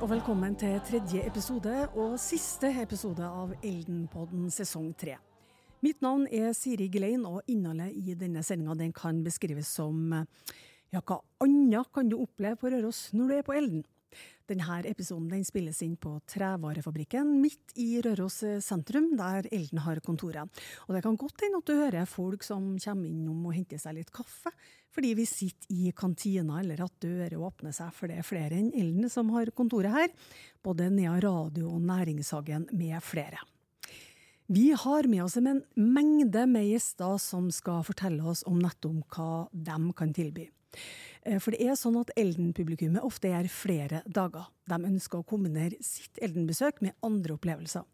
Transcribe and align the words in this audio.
og 0.00 0.08
velkommen 0.08 0.54
til 0.56 0.78
tredje 0.88 1.20
episode 1.28 1.72
og 2.00 2.14
siste 2.20 2.70
episode 2.80 3.20
av 3.20 3.50
Eldenpodden 3.60 4.46
sesong 4.48 4.94
tre. 4.96 5.18
Mitt 5.84 6.00
navn 6.00 6.22
er 6.32 6.54
Siri 6.56 6.86
Glein, 6.88 7.26
og 7.28 7.44
innholdet 7.50 7.92
i 7.92 8.14
denne 8.16 8.40
sendinga 8.40 8.88
kan 8.96 9.18
beskrives 9.26 9.68
som 9.68 10.14
ja, 10.14 11.02
hva 11.04 11.18
annet 11.44 11.92
kan 11.92 12.08
du 12.08 12.16
oppleve 12.16 12.56
på 12.56 12.72
Røros 12.72 13.10
når 13.12 13.28
du 13.28 13.34
er 13.36 13.44
på 13.44 13.56
Elden? 13.58 13.84
Denne 14.50 14.80
episoden 14.90 15.28
den 15.30 15.44
spilles 15.46 15.78
inn 15.86 15.92
på 16.00 16.16
Trevarefabrikken 16.26 17.28
midt 17.38 17.70
i 17.78 18.00
Røros 18.02 18.40
sentrum, 18.64 19.12
der 19.14 19.46
Elden 19.46 19.78
har 19.84 20.00
kontoret. 20.02 20.50
Og 20.88 20.96
det 20.96 21.02
kan 21.04 21.18
godt 21.20 21.44
hende 21.44 21.60
at 21.60 21.70
du 21.70 21.76
hører 21.78 22.08
folk 22.10 22.42
som 22.42 22.72
kommer 22.82 23.06
innom 23.06 23.44
og 23.46 23.54
henter 23.54 23.78
seg 23.78 24.00
litt 24.00 24.10
kaffe, 24.10 24.50
fordi 24.90 25.12
vi 25.20 25.28
sitter 25.30 25.70
i 25.70 25.92
kantina, 25.94 26.58
eller 26.64 26.82
at 26.82 26.96
dører 26.98 27.38
åpner 27.38 27.70
seg, 27.76 27.92
for 27.94 28.10
det 28.10 28.18
er 28.18 28.26
flere 28.26 28.58
enn 28.58 28.72
Elden 28.74 29.06
som 29.12 29.30
har 29.36 29.52
kontoret 29.54 29.94
her. 29.94 30.10
Både 30.66 30.90
Nea 30.90 31.14
Radio 31.22 31.70
og 31.70 31.86
Næringshagen 31.86 32.66
med 32.74 32.98
flere. 33.06 33.38
Vi 34.50 34.72
har 34.74 35.06
med 35.06 35.22
oss 35.28 35.38
en 35.38 35.62
mengde 35.78 36.42
med 36.50 36.72
gjester 36.72 37.20
som 37.22 37.52
skal 37.54 37.84
fortelle 37.86 38.24
oss 38.26 38.42
om 38.50 38.58
nettopp 38.58 39.14
hva 39.14 39.44
de 39.54 39.78
kan 39.94 40.10
tilby. 40.16 40.50
Eh, 41.26 41.38
for 41.42 41.54
det 41.54 41.66
er 41.66 41.78
sånn 41.78 41.98
at 42.00 42.12
Elden-publikummet 42.18 43.04
ofte 43.04 43.32
er 43.34 43.48
flere 43.52 44.02
dager. 44.08 44.48
De 44.70 44.80
ønsker 44.88 45.20
å 45.20 45.26
kombinere 45.26 45.78
sitt 45.84 46.20
Elden-besøk 46.22 46.82
med 46.84 46.96
andre 47.06 47.36
opplevelser. 47.36 47.86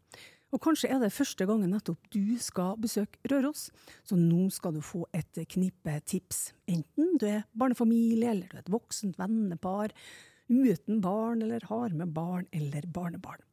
Og 0.55 0.61
kanskje 0.63 0.87
er 0.93 1.01
det 1.01 1.11
første 1.11 1.43
gangen 1.47 1.73
nettopp 1.75 2.07
du 2.13 2.37
skal 2.39 2.77
besøke 2.79 3.19
Røros, 3.27 3.65
så 4.07 4.15
nå 4.15 4.45
skal 4.55 4.77
du 4.77 4.79
få 4.85 5.03
et 5.15 5.41
knippe 5.51 5.97
tips. 6.07 6.53
Enten 6.71 7.17
du 7.19 7.27
er 7.27 7.43
barnefamilie, 7.51 8.31
eller 8.31 8.47
du 8.47 8.55
er 8.55 8.63
et 8.63 8.71
voksent 8.71 9.19
vennepar, 9.19 9.91
uten 10.47 11.01
barn, 11.03 11.43
eller 11.43 11.67
har 11.67 11.91
med 11.91 12.13
barn 12.15 12.47
eller 12.55 12.87
barnebarn. 12.87 13.43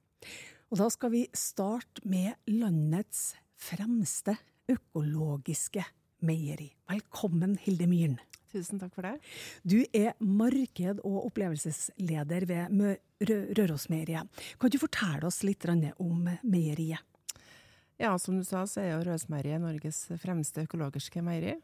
Og 0.71 0.79
da 0.79 0.87
skal 0.91 1.11
vi 1.11 1.25
starte 1.35 2.07
med 2.07 2.39
landets 2.51 3.33
fremste 3.59 4.37
økologiske 4.71 5.83
meieri. 6.25 6.71
Velkommen, 6.91 7.59
Hilde 7.61 7.91
Myhren. 7.91 8.23
Tusen 8.55 8.79
takk 8.79 8.95
for 8.95 9.03
det. 9.03 9.17
Du 9.67 9.81
er 9.91 10.15
marked- 10.23 11.03
og 11.03 11.25
opplevelsesleder 11.27 12.47
ved 12.47 13.01
Rørosmeieriet. 13.59 14.31
Kan 14.61 14.71
du 14.71 14.79
fortelle 14.79 15.27
oss 15.27 15.43
litt 15.43 15.67
om 15.99 16.29
meieriet? 16.43 17.03
Ja, 17.99 18.17
som 18.19 18.39
du 18.39 18.45
sa, 18.47 18.65
så 18.67 18.83
er 18.83 18.93
jo 18.93 19.05
Rørosmeieriet 19.07 19.63
Norges 19.63 20.07
fremste 20.23 20.67
økologiske 20.67 21.23
meieri. 21.23 21.57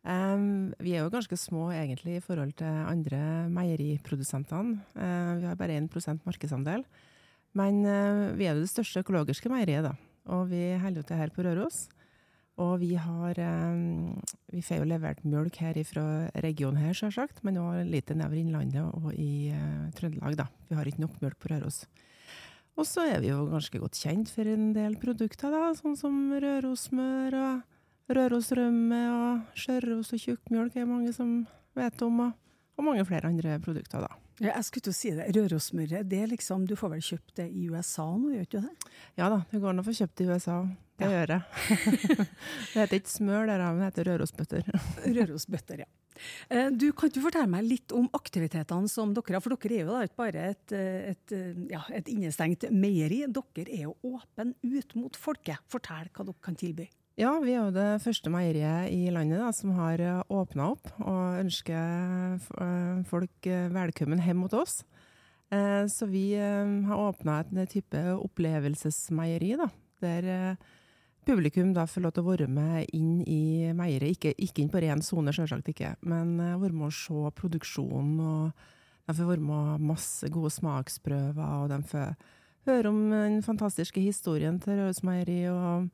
Um, 0.00 0.72
vi 0.80 0.94
er 0.96 1.04
jo 1.04 1.12
ganske 1.12 1.36
små 1.36 1.68
egentlig 1.76 2.16
i 2.16 2.24
forhold 2.24 2.54
til 2.56 2.66
andre 2.88 3.46
meieriprodusentene. 3.52 4.80
Uh, 4.96 5.32
vi 5.42 5.46
har 5.46 5.58
bare 5.60 5.76
1% 5.76 6.24
markedsandel. 6.24 6.86
Men 7.52 7.82
uh, 7.84 8.30
vi 8.38 8.46
er 8.48 8.56
jo 8.56 8.64
det 8.64 8.72
største 8.72 9.04
økologiske 9.04 9.50
meieriet, 9.52 9.84
da. 9.90 9.94
Og 10.32 10.48
vi 10.50 10.62
holder 10.80 11.04
til 11.04 11.20
her 11.20 11.34
på 11.34 11.44
Røros. 11.44 11.88
Og 12.60 12.74
vi 12.82 12.92
har 13.00 13.38
eh, 13.40 13.80
Vi 14.52 14.62
får 14.64 14.82
jo 14.82 14.90
levert 14.90 15.24
mjølk 15.24 15.60
her 15.62 15.78
fra 15.88 16.04
regionen 16.44 16.82
her, 16.82 16.94
selvsagt, 16.96 17.42
men 17.46 17.60
òg 17.60 17.88
litt 17.88 18.10
nedover 18.12 18.40
Innlandet 18.40 18.84
og 18.98 19.12
i 19.14 19.50
uh, 19.54 19.88
Trøndelag, 19.96 20.36
da. 20.42 20.48
Vi 20.68 20.76
har 20.78 20.88
ikke 20.88 21.04
nok 21.04 21.18
mjølk 21.22 21.38
på 21.40 21.52
Røros. 21.52 21.84
Og 22.78 22.86
så 22.88 23.04
er 23.12 23.20
vi 23.22 23.30
jo 23.30 23.44
ganske 23.50 23.80
godt 23.80 23.98
kjent 23.98 24.30
for 24.32 24.48
en 24.48 24.70
del 24.76 24.96
produkter, 25.00 25.52
da, 25.52 25.70
sånn 25.78 25.96
som 26.00 26.16
Rørosmør 26.42 27.36
og 27.38 28.14
Rørosrømme 28.16 29.00
og 29.14 29.58
skjøros 29.58 30.10
og 30.16 30.22
tjukkmjølk 30.22 30.80
er 30.80 30.88
mange 30.88 31.12
som 31.14 31.44
vet 31.78 32.02
om, 32.02 32.24
og, 32.26 32.58
og 32.78 32.86
mange 32.88 33.06
flere 33.06 33.30
andre 33.30 33.58
produkter, 33.62 34.02
da. 34.02 34.10
Ja, 34.40 34.54
jeg 34.54 34.66
skulle 34.66 34.86
til 34.86 34.94
å 34.94 34.96
si 34.96 35.10
det. 35.12 35.26
Rørosmøret, 35.36 36.06
det 36.08 36.22
er 36.24 36.30
liksom, 36.32 36.64
du 36.64 36.72
får 36.78 36.94
vel 36.94 37.02
kjøpt 37.04 37.34
det 37.42 37.50
i 37.52 37.66
USA 37.68 38.06
nå, 38.16 38.32
gjør 38.34 38.46
ikke 38.46 38.62
det? 38.64 38.92
Ja 39.20 39.28
da, 39.28 39.42
det 39.50 39.60
går 39.60 39.74
an 39.74 39.82
å 39.82 39.84
få 39.84 39.94
kjøpt 39.98 40.16
det 40.16 40.26
i 40.26 40.30
USA. 40.32 40.56
Det 41.00 41.08
ja. 41.08 41.16
gjør 41.16 41.32
jeg. 41.32 41.42
det 42.74 42.82
heter 42.82 42.98
ikke 42.98 43.12
smør 43.14 43.48
der, 43.48 43.64
men 43.64 43.80
det 43.80 43.88
heter 43.88 44.10
rørosbøtter. 44.10 44.70
rørosbøtter, 45.16 45.82
ja. 45.86 45.88
Eh, 46.52 46.68
du, 46.76 46.90
Kan 46.96 47.12
du 47.14 47.20
fortelle 47.24 47.48
meg 47.48 47.64
litt 47.64 47.94
om 47.96 48.08
aktivitetene 48.16 48.90
som 48.90 49.14
dere 49.16 49.38
har? 49.38 49.44
For 49.44 49.56
dere 49.56 49.78
er 49.78 49.86
jo 49.86 49.94
da 49.94 50.04
ikke 50.04 50.20
bare 50.20 50.46
et, 50.52 50.74
et, 50.76 51.36
ja, 51.72 51.82
et 51.96 52.10
innestengt 52.12 52.66
meieri, 52.74 53.22
dere 53.32 53.66
er 53.66 53.86
jo 53.86 53.96
åpen 54.12 54.52
ut 54.60 54.96
mot 54.98 55.16
folket. 55.16 55.62
Fortell 55.72 56.10
hva 56.12 56.26
dere 56.28 56.44
kan 56.44 56.58
tilby. 56.60 56.90
Ja, 57.20 57.34
vi 57.42 57.52
er 57.52 57.66
jo 57.66 57.72
det 57.74 57.88
første 58.04 58.32
meieriet 58.32 58.92
i 58.94 59.10
landet 59.12 59.40
da, 59.42 59.50
som 59.56 59.72
har 59.76 60.00
eh, 60.04 60.20
åpna 60.32 60.70
opp 60.74 60.92
og 61.00 61.40
ønsker 61.40 62.36
eh, 62.36 63.00
folk 63.08 63.48
velkommen 63.76 64.20
hjem 64.24 64.44
mot 64.44 64.56
oss. 64.56 64.82
Så 65.50 66.06
vi 66.06 66.36
har 66.38 66.94
åpna 66.94 67.40
et 67.42 67.72
type 67.72 67.98
opplevelsesmeieri, 68.14 69.48
da, 69.58 69.66
der 69.98 70.28
publikum 71.26 71.72
da 71.76 71.86
får 71.88 72.04
lov 72.04 72.14
til 72.16 72.24
å 72.24 72.30
være 72.30 72.48
med 72.50 72.90
inn 72.96 73.20
i 73.28 73.70
meieriet. 73.76 74.18
Ikke, 74.18 74.34
ikke, 74.36 74.62
inn 74.62 74.72
på 74.72 74.82
ren 74.84 75.02
sone, 75.04 75.34
selvsagt 75.36 75.72
ikke, 75.72 75.94
men 76.08 76.36
uh, 76.40 76.58
være 76.60 76.76
med 76.76 76.88
å 76.88 76.94
se 76.94 77.34
produksjonen. 77.40 78.20
og 78.20 79.06
De 79.06 79.16
får 79.18 79.30
være 79.34 79.46
med 79.46 79.56
å 79.56 79.78
masse 79.92 80.30
gode 80.32 80.52
smaksprøver, 80.54 81.54
og 81.60 81.70
de 81.72 81.80
får 81.90 82.16
høre 82.68 82.90
om 82.92 83.04
den 83.12 83.38
fantastiske 83.44 84.02
historien 84.04 84.58
til 84.62 84.80
Røros 84.80 85.02
Meieri. 85.06 85.42
Og 85.52 85.88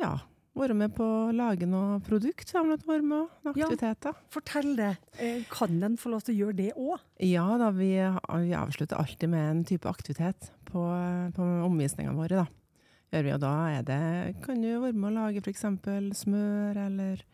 ja, 0.00 0.16
være 0.56 0.76
med 0.78 0.94
på 0.96 1.04
å 1.04 1.32
lage 1.36 1.68
noe 1.68 2.00
produkt. 2.04 2.48
sammen 2.48 2.78
med 3.06 3.50
aktiviteter. 3.52 4.14
Ja, 4.16 4.28
fortell 4.32 4.76
det. 4.76 4.92
Eh, 5.18 5.42
kan 5.50 5.82
en 5.82 5.96
få 6.00 6.12
lov 6.12 6.26
til 6.26 6.34
å 6.34 6.38
gjøre 6.44 6.58
det 6.60 6.70
òg? 6.74 7.00
Ja 7.22 7.46
da, 7.60 7.70
vi, 7.70 7.94
vi, 8.00 8.54
avslutter 8.56 8.96
alltid 8.96 9.30
med 9.32 9.50
en 9.50 9.64
type 9.64 9.88
aktivitet 9.88 10.52
på, 10.64 10.86
på 11.36 11.50
omvisningene 11.66 12.16
våre. 12.16 12.44
da 12.44 12.65
gjør 13.16 13.26
vi. 13.26 13.34
Og 13.36 13.42
da 13.42 13.54
er 13.74 13.86
det, 13.86 14.02
kan 14.44 14.62
du 14.62 14.70
være 14.70 14.96
med 14.96 15.10
å 15.10 15.16
lage 15.16 15.42
f.eks. 15.42 15.66
smør 16.22 16.80
eller 16.86 17.24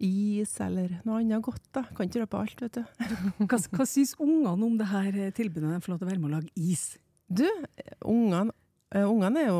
is 0.00 0.54
eller 0.64 0.96
noe 1.04 1.20
annet 1.20 1.44
godt. 1.44 1.66
da. 1.76 1.84
Kan 1.96 2.08
ikke 2.08 2.24
røpe 2.24 2.40
alt, 2.40 2.64
vet 2.64 2.80
du. 2.80 3.04
hva, 3.50 3.60
hva 3.76 3.88
syns 3.88 4.16
ungene 4.18 4.56
om 4.56 4.78
det 4.80 4.88
her 4.90 5.20
tilbudet? 5.36 5.68
De 5.68 5.84
får 5.84 5.94
lov 5.94 6.00
til 6.02 6.08
å 6.08 6.12
være 6.12 6.22
med 6.22 6.30
å 6.30 6.36
lage 6.38 6.70
is? 6.70 6.88
Du, 7.30 7.46
ungene 8.08 8.56
Uh, 8.90 9.04
ungene 9.06 9.44
er 9.44 9.52
jo 9.52 9.58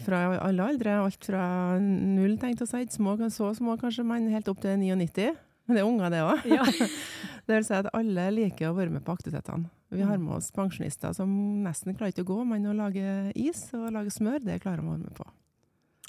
fra 0.00 0.18
alle 0.40 0.64
aldre, 0.64 0.94
alt 1.04 1.26
fra 1.28 1.42
null, 1.76 2.38
tenkte 2.40 2.64
jeg 2.64 2.70
å 2.70 2.70
si, 2.70 2.96
små, 2.96 3.18
så 3.28 3.50
små 3.52 3.74
kanskje, 3.76 4.04
men 4.08 4.30
helt 4.32 4.48
opp 4.48 4.62
til 4.62 4.78
99. 4.80 5.26
Men 5.68 5.76
det 5.76 5.82
er 5.82 5.88
unger, 5.90 6.08
det 6.14 6.22
òg. 6.24 6.46
Ja. 6.48 6.64
det 7.50 7.58
vil 7.58 7.66
si 7.68 7.76
at 7.76 7.90
alle 7.92 8.30
liker 8.32 8.70
å 8.70 8.78
være 8.78 8.94
med 8.94 9.04
på 9.04 9.12
aktivitetene. 9.12 9.68
Vi 9.92 10.02
har 10.02 10.16
med 10.18 10.38
oss 10.38 10.50
pensjonister 10.50 11.12
som 11.12 11.30
nesten 11.64 11.92
klarer 11.92 12.14
ikke 12.14 12.24
å 12.24 12.30
gå, 12.30 12.38
men 12.48 12.64
å 12.70 12.76
lage 12.76 13.32
is 13.36 13.66
og 13.76 13.90
lage 13.92 14.12
smør, 14.14 14.40
det 14.40 14.62
klarer 14.62 14.80
være 14.86 15.02
med 15.02 15.12
på. 15.18 15.26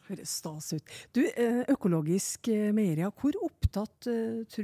Høres 0.07 0.35
stas 0.39 0.69
ut. 0.71 0.93
Du, 1.15 1.21
eh, 1.27 1.63
økologisk 1.71 2.47
meieria, 2.75 3.09
hvor 3.11 3.35
opptatt 3.43 4.07
eh, 4.07 4.63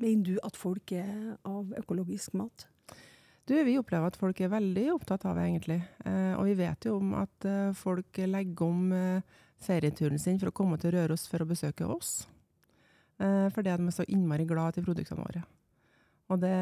mener 0.00 0.24
du 0.24 0.40
at 0.44 0.56
folk 0.56 0.92
er 0.96 1.36
av 1.44 1.74
økologisk 1.76 2.38
mat? 2.40 2.66
Du, 3.48 3.54
Vi 3.64 3.76
opplever 3.80 4.08
at 4.08 4.16
folk 4.20 4.40
er 4.40 4.52
veldig 4.52 4.86
opptatt 4.94 5.24
av 5.28 5.36
det, 5.36 5.44
egentlig. 5.48 5.78
Og 6.36 6.44
vi 6.50 6.56
vet 6.58 6.84
jo 6.84 6.98
om 6.98 7.14
at 7.16 7.46
folk 7.80 8.20
legger 8.28 8.66
om 8.66 8.90
ferieturen 9.56 10.20
sin 10.20 10.36
for 10.36 10.50
å 10.50 10.56
komme 10.56 10.76
til 10.76 10.92
Røros 10.92 11.24
for 11.30 11.40
å 11.40 11.48
besøke 11.48 11.88
oss. 11.88 12.26
Fordi 13.16 13.72
de 13.72 13.88
er 13.88 13.96
så 13.96 14.04
innmari 14.04 14.44
glad 14.44 14.76
i 14.76 14.84
produktene 14.84 15.24
våre. 15.24 15.46
Og 16.28 16.40
det, 16.42 16.54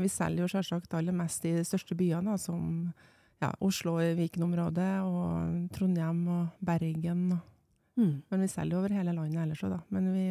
vi 0.00 0.08
selger 0.08 0.46
jo 0.46 0.50
selvsagt 0.50 0.94
aller 0.96 1.16
mest 1.16 1.44
i 1.44 1.54
de 1.58 1.64
største 1.66 1.96
byene, 1.98 2.32
da, 2.32 2.40
som 2.40 2.92
ja, 3.40 3.50
Oslo 3.64 3.98
og 3.98 4.16
Viken-området, 4.18 4.92
og 5.04 5.68
Trondheim 5.76 6.22
og 6.28 6.62
Bergen. 6.64 7.26
Mm. 8.00 8.14
Men 8.30 8.44
vi 8.44 8.48
selger 8.52 8.80
over 8.80 8.94
hele 8.96 9.12
landet 9.16 9.42
ellers 9.42 9.64
òg, 9.66 9.74
da. 9.76 9.82
Men 9.92 10.08
vi 10.14 10.24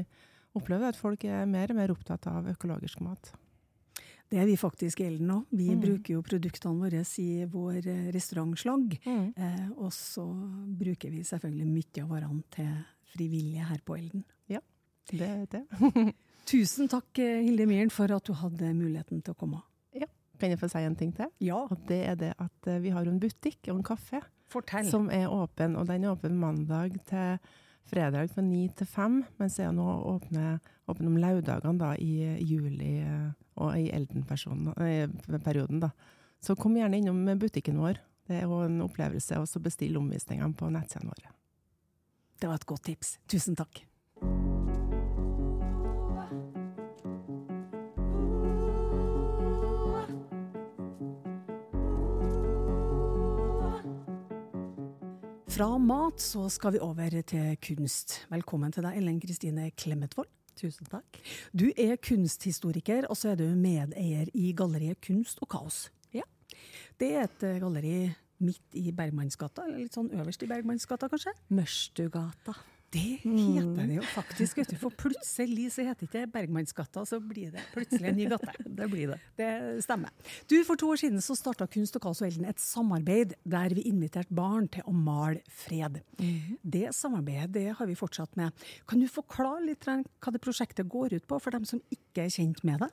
opplever 0.57 0.89
at 0.89 0.97
folk 0.97 1.25
er 1.25 1.45
mer 1.49 1.69
og 1.69 1.77
mer 1.77 1.93
opptatt 1.93 2.25
av 2.31 2.49
økologisk 2.49 3.03
mat. 3.05 3.31
Det 4.29 4.37
er 4.37 4.45
vi 4.45 4.55
faktisk 4.61 5.01
Elden 5.01 5.31
òg. 5.33 5.45
Vi 5.49 5.71
mm. 5.73 5.81
bruker 5.81 6.13
jo 6.13 6.25
produktene 6.25 6.77
våre 6.77 7.01
i 7.21 7.29
vår 7.49 7.79
restaurantslagg. 8.13 8.99
Mm. 9.05 9.27
Eh, 9.33 9.67
og 9.73 9.93
så 9.95 10.25
bruker 10.81 11.13
vi 11.13 11.25
selvfølgelig 11.25 11.69
mye 11.69 12.03
av 12.03 12.11
varene 12.13 12.45
til 12.53 12.73
frivillige 13.15 13.69
her 13.71 13.81
på 13.85 13.97
Elden. 13.97 14.25
Ja, 14.49 14.61
det 15.09 15.29
er 15.29 15.45
det. 15.49 15.63
Tusen 16.45 16.87
takk, 16.89 17.19
eh, 17.19 17.43
Hilde 17.45 17.65
Myhren, 17.69 17.91
for 17.91 18.11
at 18.11 18.23
du 18.25 18.33
hadde 18.33 18.73
muligheten 18.73 19.21
til 19.23 19.33
å 19.33 19.37
komme. 19.37 19.61
Ja. 19.93 20.07
Kan 20.39 20.49
jeg 20.49 20.59
få 20.59 20.69
si 20.71 20.77
en 20.79 20.95
ting 20.95 21.11
til? 21.15 21.27
Ja. 21.39 21.67
Og 21.69 21.77
det 21.87 22.07
er 22.07 22.15
det 22.15 22.33
at 22.39 22.67
eh, 22.67 22.79
vi 22.79 22.89
har 22.89 23.05
en 23.07 23.19
butikk 23.19 23.67
og 23.69 23.77
en 23.77 23.83
kafé 23.83 24.21
Fortell. 24.49 24.89
som 24.89 25.09
er 25.09 25.27
åpen. 25.29 25.75
Og 25.77 25.87
den 25.87 26.03
er 26.03 26.11
åpen 26.15 26.37
mandag 26.39 26.97
til 27.05 27.37
fredag 27.89 28.29
fra 28.29 28.41
ni 28.45 28.67
til 28.77 28.87
fem, 28.87 29.25
mens 29.39 29.57
jeg 29.59 29.73
nå 29.73 29.85
åpne, 30.13 30.59
åpen 30.89 31.07
om 31.09 31.17
lørdagene 31.17 31.95
i 32.01 32.37
juli 32.45 32.99
eh, 33.01 33.31
og 33.57 33.77
i 33.77 33.89
Elden-perioden. 33.91 35.79
da. 35.79 35.89
Så 36.41 36.55
kom 36.55 36.75
gjerne 36.77 36.97
innom 36.97 37.25
butikken 37.39 37.77
vår. 37.81 37.99
Det 38.29 38.37
er 38.37 38.45
jo 38.45 38.61
en 38.61 38.81
opplevelse 38.85 39.37
å 39.41 39.45
bestille 39.59 39.97
omvisningene 39.99 40.53
på 40.53 40.69
nettsidene 40.69 41.09
våre. 41.09 41.33
Det 42.39 42.47
var 42.47 42.55
et 42.55 42.65
godt 42.69 42.85
tips. 42.87 43.17
Tusen 43.27 43.57
takk. 43.59 43.83
Fra 55.59 55.75
mat 55.75 56.21
så 56.23 56.45
skal 56.47 56.71
vi 56.71 56.79
over 56.79 57.11
til 57.27 57.57
kunst. 57.59 58.13
Velkommen 58.31 58.71
til 58.71 58.85
deg, 58.85 58.95
Ellen 58.95 59.17
Kristine 59.19 59.65
Klemmetvold. 59.75 60.29
Tusen 60.55 60.87
takk. 60.87 61.19
Du 61.51 61.65
er 61.75 61.97
kunsthistoriker, 61.99 63.09
og 63.11 63.19
så 63.19 63.33
er 63.33 63.41
du 63.41 63.43
medeier 63.59 64.31
i 64.39 64.53
galleriet 64.55 65.01
Kunst 65.03 65.43
og 65.43 65.49
Kaos. 65.51 65.81
Ja. 66.15 66.23
Det 66.95 67.09
er 67.11 67.27
et 67.27 67.43
eh, 67.43 67.59
galleri 67.59 67.91
midt 68.39 68.79
i 68.79 68.93
Bergmannsgata, 68.95 69.65
eller 69.67 69.83
litt 69.83 69.99
sånn 69.99 70.07
øverst 70.15 70.47
i 70.47 70.47
Bergmannsgata, 70.47 71.11
kanskje? 71.11 71.35
Mørstugata. 71.51 72.55
Det 72.89 73.19
heter 73.21 73.85
det 73.85 73.97
jo 73.99 74.05
faktisk, 74.15 74.57
vet 74.57 74.71
du. 74.73 74.77
For 74.81 74.93
plutselig 74.97 75.67
så 75.75 75.85
heter 75.85 76.07
det 76.07 76.09
ikke 76.09 76.31
Bergmannsgata, 76.33 77.03
så 77.05 77.19
blir 77.21 77.51
det 77.53 77.61
plutselig 77.73 78.09
en 78.09 78.17
ny 78.17 78.25
gate. 78.31 78.55
Det 78.79 78.87
blir 78.89 79.11
det. 79.11 79.19
Det 79.37 79.49
stemmer. 79.85 80.09
Du, 80.49 80.55
For 80.65 80.79
to 80.79 80.89
år 80.93 81.01
siden 81.03 81.21
så 81.21 81.35
starta 81.37 81.67
Kunst 81.69 81.97
og 81.99 82.03
Kaos 82.05 82.23
og 82.23 82.29
Elden 82.29 82.47
et 82.49 82.61
samarbeid 82.63 83.35
der 83.43 83.75
vi 83.77 83.85
inviterte 83.89 84.33
barn 84.33 84.69
til 84.71 84.85
å 84.89 84.93
male 84.95 85.43
fred. 85.53 86.01
Det 86.63 86.89
samarbeidet 86.95 87.53
det 87.59 87.67
har 87.77 87.89
vi 87.89 87.97
fortsatt 87.99 88.37
med. 88.39 88.55
Kan 88.89 89.03
du 89.03 89.09
forklare 89.11 89.65
litt 89.67 89.85
hva 89.85 90.33
det 90.33 90.41
prosjektet 90.43 90.89
går 90.89 91.17
ut 91.19 91.27
på, 91.29 91.39
for 91.41 91.53
dem 91.53 91.67
som 91.69 91.81
ikke 91.93 92.25
er 92.25 92.33
kjent 92.33 92.63
med 92.67 92.81
det? 92.85 92.91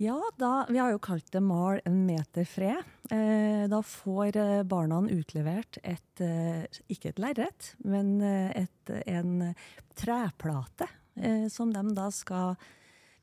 Ja, 0.00 0.22
da, 0.38 0.66
vi 0.70 0.78
har 0.78 0.92
jo 0.94 1.00
kalt 1.02 1.26
det 1.34 1.40
Mal 1.42 1.80
en 1.88 2.04
meter 2.06 2.44
fred. 2.46 2.86
Eh, 3.10 3.64
da 3.66 3.80
får 3.82 4.36
eh, 4.38 4.60
barna 4.62 5.00
utlevert 5.10 5.80
et, 5.82 6.20
eh, 6.22 6.68
ikke 6.86 7.10
et 7.10 7.18
lerret, 7.18 7.72
men 7.82 8.12
eh, 8.22 8.62
et, 8.62 8.92
en 9.10 9.48
treplate 9.98 10.86
eh, 11.18 11.48
som 11.50 11.72
de 11.74 11.82
da 11.98 12.12
skal 12.14 12.54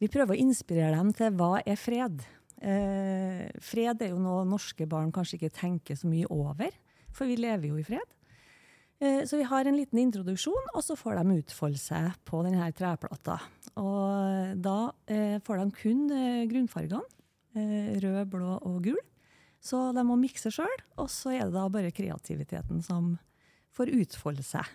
Vi 0.04 0.10
prøver 0.12 0.36
å 0.36 0.42
inspirere 0.44 0.98
dem 0.98 1.14
til 1.16 1.32
hva 1.40 1.62
er 1.64 1.80
fred. 1.80 2.26
Eh, 2.60 3.48
fred 3.64 4.04
er 4.04 4.12
jo 4.12 4.20
noe 4.20 4.44
norske 4.44 4.84
barn 4.84 5.16
kanskje 5.16 5.40
ikke 5.40 5.56
tenker 5.56 5.96
så 5.96 6.12
mye 6.12 6.28
over, 6.28 6.76
for 7.16 7.32
vi 7.32 7.40
lever 7.40 7.72
jo 7.72 7.80
i 7.80 7.88
fred. 7.88 8.12
Eh, 9.02 9.26
Så 9.28 9.38
vi 9.38 9.44
har 9.44 9.66
en 9.66 9.76
liten 9.78 10.00
introduksjon, 10.00 10.70
og 10.74 10.84
så 10.84 10.96
får 10.96 11.18
de 11.20 11.40
utfolde 11.42 11.80
seg 11.82 12.14
på 12.28 12.42
denne 12.46 12.70
treplata. 12.76 13.40
Og 13.76 14.56
da 14.64 14.78
eh, 15.12 15.40
får 15.44 15.60
de 15.64 15.66
kun 15.82 16.06
eh, 16.16 16.46
grunnfargene. 16.48 17.04
eh, 17.56 18.00
Rød, 18.00 18.30
blå 18.32 18.56
og 18.62 18.82
gul. 18.88 19.02
Så 19.66 19.92
de 19.98 20.04
må 20.06 20.16
mikse 20.22 20.52
sjøl, 20.54 20.82
og 21.02 21.10
så 21.10 21.34
er 21.34 21.46
det 21.48 21.56
da 21.58 21.68
bare 21.74 21.92
kreativiteten 21.92 22.84
som 22.86 23.16
får 23.76 23.90
utfolde 23.98 24.44
seg. 24.46 24.66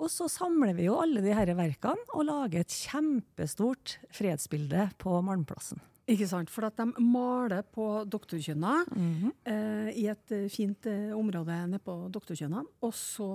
Og 0.00 0.08
så 0.10 0.26
samler 0.32 0.74
vi 0.74 0.86
jo 0.88 0.96
alle 1.00 1.20
de 1.20 1.28
disse 1.30 1.54
verkene 1.56 2.08
og 2.16 2.24
lager 2.26 2.60
et 2.64 2.72
kjempestort 2.72 3.98
fredsbilde 4.16 4.88
på 4.98 5.20
Malmplassen. 5.22 5.78
Ikke 6.10 6.26
sant? 6.26 6.50
For 6.50 6.66
at 6.66 6.76
de 6.80 6.88
maler 7.06 7.62
på 7.74 7.84
Doktorkjønna, 8.10 8.72
eh, 9.46 9.90
i 9.94 10.06
et 10.10 10.32
eh, 10.34 10.48
fint 10.50 10.86
eh, 10.90 11.10
område 11.14 11.54
nede 11.70 11.78
på 11.84 11.94
Doktorkjønna. 12.10 12.64
Og 12.82 12.92
så 12.98 13.28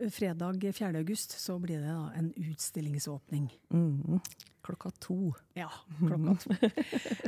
eh, 0.00 0.08
fredag 0.10 0.62
4. 0.74 0.94
august 0.98 1.36
så 1.38 1.58
blir 1.62 1.78
det 1.84 1.92
da 1.92 2.10
en 2.18 2.32
utstillingsåpning. 2.34 3.50
Mhm. 3.70 4.20
Klokka 4.60 4.90
to. 5.00 5.30
Ja, 5.56 5.70
klokka 5.98 6.34
to. 6.42 6.52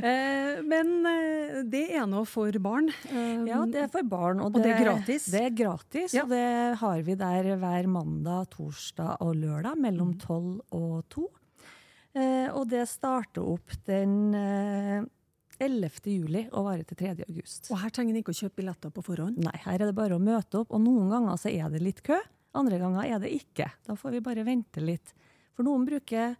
eh, 0.05 0.59
men 0.61 0.91
eh, 1.09 1.55
det 1.65 1.87
er 1.97 2.05
nå 2.07 2.21
for 2.29 2.53
barn. 2.61 2.91
Ja, 3.09 3.63
det 3.65 3.81
er 3.87 3.89
for 3.91 4.05
barn. 4.05 4.39
Og 4.43 4.53
Og 4.53 4.61
det 4.61 4.69
er 4.75 4.83
gratis? 4.85 5.25
Det 5.33 5.41
er 5.47 5.55
gratis, 5.57 6.13
Ja. 6.13 6.23
og 6.23 6.29
det 6.29 6.77
har 6.83 7.01
vi 7.01 7.15
der 7.17 7.49
hver 7.57 7.87
mandag, 7.89 8.51
torsdag 8.53 9.17
og 9.21 9.33
lørdag 9.35 9.79
mellom 9.81 10.13
Mm. 10.13 10.19
tolv 10.19 10.61
og 10.71 11.03
to. 11.09 11.25
Eh, 12.13 12.49
og 12.53 12.67
det 12.69 12.85
starter 12.91 13.45
opp 13.55 13.73
den 13.87 14.33
eh, 14.37 15.05
11. 15.63 15.89
juli 16.09 16.43
og 16.51 16.67
varer 16.67 16.85
til 16.87 16.99
3. 16.99 17.13
august. 17.27 17.69
Og 17.71 17.79
her 17.81 17.93
trenger 17.93 18.13
en 18.13 18.21
ikke 18.21 18.33
å 18.33 18.39
kjøpe 18.43 18.61
billetter 18.61 18.93
på 18.93 19.03
forhånd. 19.05 19.39
Nei, 19.43 19.55
her 19.65 19.79
er 19.79 19.89
det 19.89 19.97
bare 19.97 20.17
å 20.17 20.21
møte 20.21 20.61
opp, 20.61 20.73
og 20.73 20.81
noen 20.83 21.11
ganger 21.13 21.39
så 21.41 21.51
er 21.53 21.69
det 21.73 21.83
litt 21.83 22.03
kø, 22.05 22.19
andre 22.57 22.79
ganger 22.81 23.07
er 23.09 23.21
det 23.23 23.31
ikke. 23.33 23.69
Da 23.87 23.95
får 23.97 24.17
vi 24.17 24.25
bare 24.25 24.45
vente 24.45 24.83
litt. 24.83 25.13
For 25.57 25.65
noen 25.65 25.85
bruker 25.89 26.35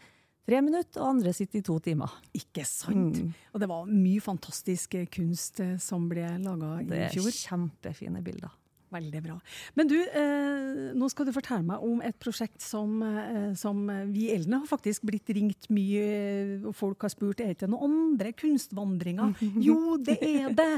tre 0.45 0.59
minutter, 0.61 1.01
og 1.01 1.15
andre 1.15 1.33
sitter 1.33 1.61
i 1.61 1.65
to 1.65 1.77
timer. 1.83 2.11
Ikke 2.37 2.65
sant? 2.67 3.17
Mm. 3.17 3.31
Og 3.53 3.63
det 3.63 3.69
var 3.71 3.89
mye 3.89 4.23
fantastisk 4.23 4.97
eh, 4.99 5.07
kunst 5.13 5.61
eh, 5.63 5.77
som 5.81 6.05
ble 6.11 6.27
laga 6.43 6.75
i 6.83 6.89
fjor. 7.15 7.29
Det 7.29 7.33
er 7.33 7.39
kjempefine 7.39 8.21
bilder. 8.25 8.53
Veldig 8.93 9.21
bra. 9.25 9.35
Men 9.79 9.89
du, 9.89 9.97
eh, 9.97 10.91
nå 10.93 11.09
skal 11.09 11.25
du 11.25 11.33
fortelle 11.33 11.65
meg 11.65 11.81
om 11.81 12.01
et 12.05 12.17
prosjekt 12.21 12.61
som, 12.61 13.01
eh, 13.01 13.53
som 13.57 13.87
vi 14.13 14.29
eldre 14.33 14.61
har 14.61 14.69
faktisk 14.69 15.07
blitt 15.09 15.33
ringt 15.33 15.69
mye, 15.73 16.03
eh, 16.03 16.67
og 16.67 16.75
folk 16.77 17.01
har 17.01 17.09
spurt 17.09 17.41
er 17.41 17.55
det 17.57 17.69
noen 17.69 18.13
andre 18.13 18.33
kunstvandringer. 18.37 19.33
Jo, 19.63 19.97
det 19.97 20.19
er 20.21 20.53
det! 20.53 20.71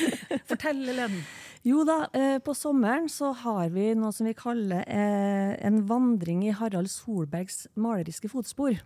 Fortell, 0.50 0.82
Ellen. 0.90 1.20
Jo 1.66 1.84
da, 1.84 2.06
eh, 2.16 2.38
på 2.40 2.54
sommeren 2.56 3.08
så 3.12 3.34
har 3.36 3.68
vi 3.74 3.90
noe 3.94 4.14
som 4.16 4.26
vi 4.26 4.34
kaller 4.34 4.86
eh, 4.88 5.54
en 5.66 5.82
vandring 5.86 6.46
i 6.48 6.54
Harald 6.56 6.90
Solbergs 6.90 7.66
maleriske 7.76 8.30
fotspor. 8.32 8.80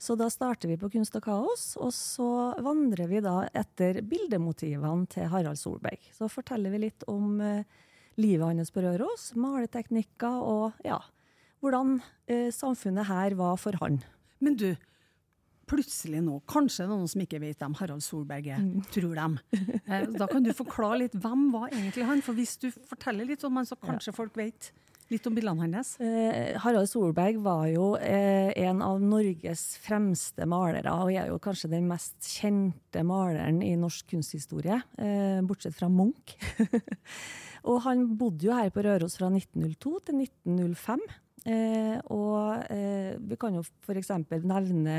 Så 0.00 0.16
da 0.16 0.30
starter 0.32 0.70
vi 0.70 0.78
på 0.80 0.88
Kunst 0.94 1.16
og 1.18 1.26
kaos, 1.26 1.74
og 1.76 1.92
så 1.92 2.54
vandrer 2.64 3.10
vi 3.10 3.20
da 3.20 3.42
etter 3.52 4.00
bildemotivene 4.00 5.04
til 5.12 5.28
Harald 5.28 5.60
Solberg. 5.60 6.00
Så 6.16 6.30
forteller 6.32 6.72
vi 6.72 6.86
litt 6.86 7.04
om 7.12 7.36
eh, 7.44 7.66
livet 8.20 8.60
hans 8.60 8.72
på 8.74 8.84
Røros, 8.84 9.30
maleteknikker 9.38 10.44
og 10.44 10.84
ja, 10.86 11.00
hvordan 11.64 11.98
eh, 12.30 12.48
samfunnet 12.54 13.08
her 13.10 13.36
var 13.38 13.58
for 13.60 13.76
han. 13.80 14.00
Men 14.40 14.56
du, 14.60 14.68
plutselig 15.70 16.22
nå, 16.24 16.40
kanskje 16.50 16.84
det 16.84 16.88
er 16.88 16.92
noen 16.94 17.10
som 17.10 17.24
ikke 17.24 17.40
vet 17.42 17.60
hvem 17.60 17.76
Harald 17.78 18.04
Solberg 18.04 18.52
er, 18.56 18.68
tror 18.94 19.16
dem. 19.18 19.40
Eh, 19.90 20.06
da 20.14 20.28
kan 20.30 20.44
du 20.44 20.52
forklare 20.54 21.00
litt, 21.02 21.16
hvem 21.18 21.48
var 21.50 21.72
egentlig 21.72 22.04
han? 22.06 22.20
For 22.22 22.36
hvis 22.36 22.54
du 22.62 22.68
forteller 22.70 23.26
litt 23.26 23.42
om 23.46 23.56
han, 23.58 23.66
så 23.66 23.74
kanskje 23.80 24.14
folk 24.14 24.36
vet 24.38 24.70
litt 25.10 25.26
om 25.26 25.34
bildene 25.34 25.66
hans. 25.66 25.96
Eh, 25.98 26.54
Harald 26.62 26.88
Solberg 26.90 27.40
var 27.42 27.66
jo 27.70 27.92
eh, 27.98 28.52
en 28.62 28.82
av 28.86 29.02
Norges 29.02 29.64
fremste 29.82 30.46
malere, 30.48 30.92
og 30.94 31.10
er 31.10 31.30
jo 31.32 31.40
kanskje 31.42 31.72
den 31.72 31.88
mest 31.90 32.18
kjente 32.38 33.02
maleren 33.06 33.58
i 33.66 33.74
norsk 33.78 34.12
kunsthistorie, 34.14 34.78
eh, 35.02 35.40
bortsett 35.46 35.74
fra 35.78 35.90
Munch. 35.90 36.36
og 37.64 37.82
han 37.86 38.06
bodde 38.20 38.48
jo 38.48 38.54
her 38.56 38.70
på 38.74 38.84
Røros 38.86 39.18
fra 39.20 39.28
1902 39.32 39.92
til 40.08 40.22
1905. 40.24 41.04
Eh, 41.50 41.96
og 42.12 42.72
eh, 42.72 43.14
vi 43.16 43.38
kan 43.40 43.56
jo 43.56 43.64
f.eks. 43.64 44.10
nevne 44.44 44.96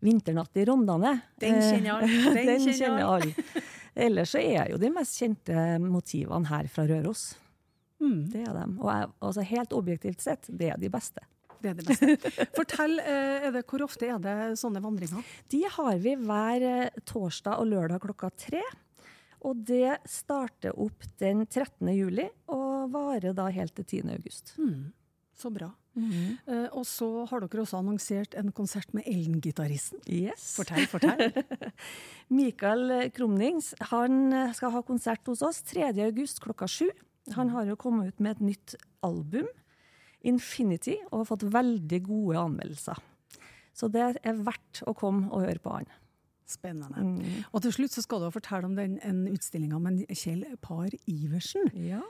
'Vinternatt 0.00 0.56
i 0.56 0.64
Rondane'. 0.64 1.18
Den 1.40 1.60
kjenner 1.60 1.90
jeg. 1.90 2.08
Eh, 2.08 2.34
Den 2.38 2.48
Den 2.64 2.72
kjenner 2.72 3.04
alle. 3.04 3.34
Ellers 3.94 4.32
så 4.32 4.40
er 4.40 4.70
jo 4.72 4.78
de 4.80 4.90
mest 4.94 5.18
kjente 5.20 5.78
motivene 5.82 6.48
her 6.48 6.70
fra 6.72 6.86
Røros. 6.88 7.34
Mm. 8.00 8.22
Det 8.32 8.46
er 8.46 8.54
dem. 8.56 8.78
Og 8.80 8.88
jeg, 8.88 9.10
altså 9.20 9.44
helt 9.44 9.76
objektivt 9.76 10.24
sett, 10.24 10.48
det 10.48 10.72
er 10.72 10.80
de 10.80 10.88
beste. 10.92 11.20
Det 11.60 11.72
er 11.72 11.76
det 11.76 11.86
beste. 11.90 12.46
Fortell, 12.56 12.96
eh, 13.04 13.50
det, 13.52 13.66
hvor 13.68 13.84
ofte 13.84 14.08
er 14.08 14.20
det 14.24 14.36
sånne 14.60 14.80
vandringer? 14.80 15.34
De 15.52 15.60
har 15.76 15.98
vi 16.00 16.14
hver 16.16 16.64
eh, 16.70 17.02
torsdag 17.04 17.60
og 17.60 17.68
lørdag 17.68 18.00
klokka 18.06 18.32
tre. 18.46 18.62
Og 19.46 19.60
det 19.66 19.98
starter 20.08 20.76
opp 20.76 21.06
den 21.20 21.46
13. 21.46 21.88
juli 21.96 22.26
og 22.52 22.90
varer 22.92 23.36
da 23.36 23.48
helt 23.54 23.74
til 23.78 24.02
10. 24.02 24.16
august. 24.16 24.54
Mm. 24.60 24.90
Så 25.36 25.48
bra. 25.52 25.70
Eh, 25.96 26.68
og 26.76 26.84
så 26.86 27.08
har 27.28 27.42
dere 27.42 27.64
også 27.64 27.80
annonsert 27.80 28.36
en 28.38 28.52
konsert 28.54 28.92
med 28.96 29.06
Ellen-gitaristen. 29.10 30.02
Yes. 30.06 30.52
Fortell, 30.58 30.86
fortell. 30.90 31.32
Mikael 32.36 33.10
Krumnings 33.16 33.72
han 33.90 34.52
skal 34.56 34.74
ha 34.76 34.84
konsert 34.86 35.26
hos 35.30 35.42
oss 35.46 35.62
3. 35.72 35.90
august 36.06 36.42
klokka 36.44 36.68
sju. 36.70 36.88
Han 37.36 37.52
har 37.54 37.68
jo 37.68 37.78
kommet 37.80 38.12
ut 38.12 38.22
med 38.22 38.38
et 38.38 38.46
nytt 38.52 38.76
album, 39.06 39.48
'Infinity', 40.20 40.98
og 41.10 41.22
har 41.22 41.30
fått 41.32 41.48
veldig 41.48 42.00
gode 42.04 42.36
anmeldelser. 42.38 42.98
Så 43.72 43.88
det 43.88 44.02
er 44.20 44.42
verdt 44.44 44.82
å 44.84 44.92
komme 44.96 45.30
og 45.32 45.46
høre 45.46 45.62
på 45.62 45.72
han. 45.72 45.88
Spennende. 46.50 47.04
Mm. 47.04 47.44
Og 47.52 47.62
til 47.64 47.76
slutt 47.76 47.94
så 47.94 48.04
skal 48.04 48.24
du 48.24 48.30
fortelle 48.34 48.68
om 48.68 48.76
den 48.78 48.98
en 49.06 49.22
utstillinga 49.30 49.78
med 49.82 50.04
Kjell 50.10 50.44
Par 50.62 50.90
Iversen. 51.10 51.70
Ja. 51.78 52.02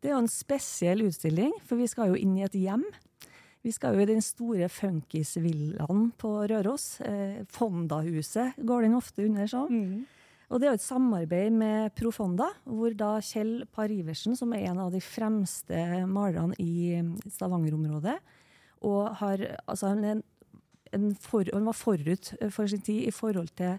Det 0.00 0.08
er 0.08 0.16
jo 0.16 0.24
en 0.24 0.32
spesiell 0.32 1.04
utstilling, 1.04 1.52
for 1.68 1.80
vi 1.80 1.88
skal 1.90 2.12
jo 2.12 2.20
inn 2.20 2.38
i 2.38 2.46
et 2.46 2.56
hjem. 2.56 2.86
Vi 3.60 3.72
skal 3.76 3.96
jo 3.96 4.04
i 4.06 4.08
den 4.08 4.22
store 4.24 4.70
funkisvillaen 4.72 6.06
på 6.20 6.30
Røros. 6.48 6.94
Eh, 7.04 7.42
Fondahuset 7.52 8.56
går 8.64 8.86
den 8.86 8.96
ofte 8.96 9.26
under 9.26 9.50
sånn. 9.50 9.68
Og 10.50 10.58
det 10.58 10.66
er 10.66 10.72
jo 10.72 10.80
et 10.80 10.82
samarbeid 10.82 11.54
med 11.54 11.92
Profonda, 11.94 12.48
hvor 12.66 12.94
da 12.98 13.12
Kjell 13.22 13.68
Par 13.70 13.92
Iversen, 13.92 14.34
som 14.38 14.50
er 14.56 14.64
en 14.70 14.80
av 14.82 14.90
de 14.90 15.02
fremste 15.04 15.84
malerne 16.10 16.56
i 16.58 16.98
Stavanger-området, 17.30 18.16
og 18.88 19.12
har 19.20 19.44
altså 19.68 19.92
han, 19.92 20.02
er 20.02 20.16
en, 20.16 20.24
en 20.96 21.10
for, 21.14 21.48
han 21.52 21.68
var 21.68 21.76
forut 21.78 22.32
for 22.50 22.70
sin 22.70 22.84
tid 22.84 23.08
i 23.08 23.14
forhold 23.14 23.52
til, 23.58 23.78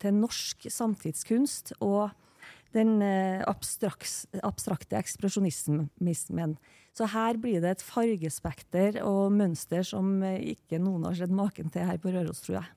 til 0.00 0.14
norsk 0.16 0.68
samtidskunst 0.72 1.74
og 1.80 2.14
den 2.74 2.98
eh, 3.04 3.42
abstraks, 3.46 4.24
abstrakte 4.42 4.98
ekspresjonismen. 4.98 6.56
Så 6.94 7.08
her 7.10 7.38
blir 7.42 7.62
det 7.62 7.76
et 7.76 7.84
fargespekter 7.84 9.00
og 9.06 9.34
mønster 9.34 9.84
som 9.86 10.16
eh, 10.26 10.40
ikke 10.56 10.80
noen 10.82 11.06
har 11.08 11.18
sett 11.18 11.34
maken 11.34 11.70
til 11.74 11.86
her 11.86 12.00
på 12.02 12.14
Røros, 12.14 12.42
tror 12.44 12.60
jeg. 12.60 12.72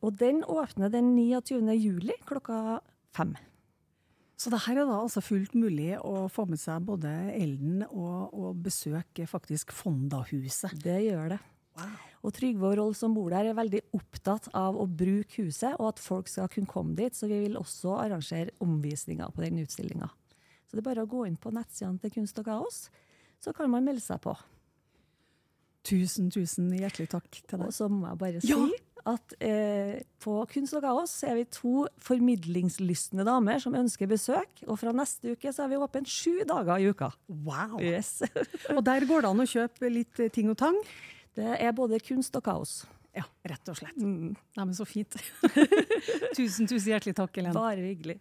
Og 0.00 0.16
den 0.18 0.42
åpner 0.48 0.90
den 0.92 1.12
29. 1.14 1.62
juli 1.76 2.16
klokka 2.26 2.80
fem. 3.14 3.36
Så 4.40 4.48
det 4.48 4.62
her 4.64 4.80
er 4.80 4.88
da 4.88 5.02
altså 5.02 5.20
fullt 5.20 5.52
mulig 5.58 5.92
å 6.00 6.24
få 6.32 6.46
med 6.48 6.60
seg 6.62 6.86
både 6.86 7.10
Elden 7.36 7.82
og, 7.90 8.32
og 8.32 8.62
besøke 8.64 9.26
faktisk 9.28 9.74
Fondahuset. 9.76 10.78
Det 10.80 10.96
gjør 11.10 11.34
det. 11.34 11.40
Wow. 11.80 12.06
Og 12.28 12.34
Trygve 12.36 12.68
og 12.68 12.74
Rolf 12.76 12.98
som 12.98 13.14
bor 13.16 13.30
der 13.32 13.46
er 13.48 13.56
veldig 13.56 13.80
opptatt 13.96 14.50
av 14.52 14.76
å 14.76 14.84
bruke 14.84 15.40
huset, 15.46 15.72
og 15.80 15.94
at 15.94 16.02
folk 16.04 16.28
skal 16.28 16.50
kunne 16.52 16.68
komme 16.68 16.92
dit. 16.98 17.16
Så 17.16 17.30
vi 17.30 17.38
vil 17.46 17.56
også 17.56 17.94
arrangere 18.02 18.52
omvisninger 18.60 19.30
på 19.32 19.40
den 19.46 19.62
utstillinga. 19.62 20.10
Så 20.68 20.76
det 20.76 20.82
er 20.84 20.88
bare 20.90 21.06
å 21.06 21.10
gå 21.10 21.24
inn 21.26 21.38
på 21.40 21.50
nettsidene 21.56 21.98
til 22.02 22.12
Kunst 22.18 22.36
og 22.38 22.44
Kaos, 22.46 22.82
så 23.40 23.54
kan 23.56 23.72
man 23.72 23.86
melde 23.88 24.04
seg 24.04 24.20
på. 24.22 24.36
Tusen, 25.88 26.28
tusen 26.30 26.68
hjertelig 26.76 27.08
takk 27.14 27.28
til 27.40 27.56
deg. 27.56 27.66
Og 27.70 27.72
så 27.74 27.88
må 27.88 28.04
jeg 28.10 28.20
bare 28.20 28.40
si 28.44 28.52
Ja. 28.52 28.60
at 29.08 29.32
eh, 29.40 30.02
på 30.20 30.34
Kunst 30.52 30.76
og 30.76 30.82
Kaos 30.84 31.14
er 31.24 31.38
vi 31.38 31.46
to 31.48 31.86
formidlingslystne 32.04 33.24
damer 33.24 33.58
som 33.64 33.74
ønsker 33.74 34.06
besøk. 34.10 34.60
Og 34.68 34.76
fra 34.78 34.92
neste 34.92 35.32
uke 35.32 35.48
så 35.56 35.64
er 35.64 35.72
vi 35.72 35.80
åpne 35.80 36.04
sju 36.04 36.42
dager 36.44 36.76
i 36.84 36.90
uka. 36.92 37.08
Wow. 37.48 37.80
Yes. 37.80 38.20
Og 38.76 38.84
der 38.84 39.08
går 39.08 39.24
det 39.24 39.30
an 39.32 39.40
å 39.40 39.48
kjøpe 39.48 39.88
litt 39.90 40.20
ting 40.36 40.52
og 40.52 40.58
tang. 40.60 40.76
Det 41.40 41.56
er 41.56 41.72
både 41.72 42.00
kunst 42.04 42.34
og 42.36 42.44
kaos. 42.44 42.80
Ja, 43.16 43.24
rett 43.48 43.70
og 43.72 43.78
slett. 43.78 43.96
Mm. 43.98 44.34
Nei, 44.36 44.64
men 44.64 44.74
så 44.76 44.84
fint. 44.86 45.16
tusen, 46.36 46.68
tusen 46.68 46.92
hjertelig 46.92 47.16
takk, 47.18 47.32
Helene. 47.40 47.56
Bare 47.56 47.86
hyggelig. 47.88 48.20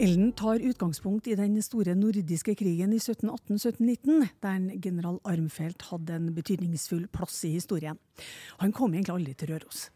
Elden 0.00 0.30
tar 0.32 0.62
utgangspunkt 0.64 1.26
i 1.28 1.34
den 1.36 1.58
store 1.60 1.92
nordiske 1.92 2.54
krigen 2.56 2.94
i 2.96 3.00
1718-1719, 3.02 4.28
der 4.40 4.54
en 4.54 4.70
general 4.80 5.18
Armfelt 5.28 5.84
hadde 5.90 6.16
en 6.16 6.30
betydningsfull 6.36 7.04
plass 7.12 7.42
i 7.44 7.52
historien. 7.58 8.00
Han 8.64 8.72
kom 8.72 8.94
egentlig 8.94 9.18
aldri 9.18 9.34
til 9.36 9.52
Røros. 9.52 9.90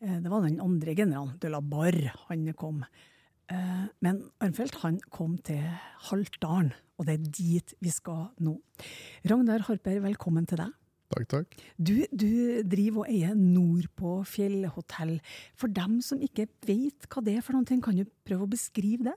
Eh, 0.00 0.20
Det 0.20 0.30
var 0.30 0.42
den 0.42 0.60
andre 0.60 0.94
generalen, 0.96 1.38
de 1.40 1.48
la 1.48 1.60
Barre, 1.60 2.12
han 2.28 2.52
kom. 2.54 2.84
Eh, 3.48 3.86
Men 4.00 4.30
Armfelt 4.40 4.74
han 4.82 5.00
kom 5.10 5.38
til 5.38 5.62
Haltdalen, 6.08 6.72
og 6.98 7.06
det 7.06 7.14
er 7.14 7.30
dit 7.30 7.74
vi 7.80 7.90
skal 7.90 8.30
nå. 8.40 8.58
Ragnar 9.24 9.60
Harper, 9.60 10.00
velkommen 10.00 10.46
til 10.46 10.58
deg. 10.58 10.72
Takk, 11.10 11.26
takk. 11.28 11.56
Du, 11.76 12.06
du 12.14 12.62
driver 12.62 13.02
og 13.02 13.08
eier 13.10 13.34
Nordpå 13.34 14.20
fjellhotell. 14.24 15.16
For 15.58 15.66
dem 15.66 16.00
som 16.00 16.20
ikke 16.22 16.46
vet 16.68 17.08
hva 17.10 17.22
det 17.26 17.34
er 17.36 17.42
for 17.42 17.58
noen 17.58 17.82
kan 17.82 17.96
du 17.98 18.04
prøve 18.24 18.46
å 18.46 18.50
beskrive 18.52 19.08
det? 19.08 19.16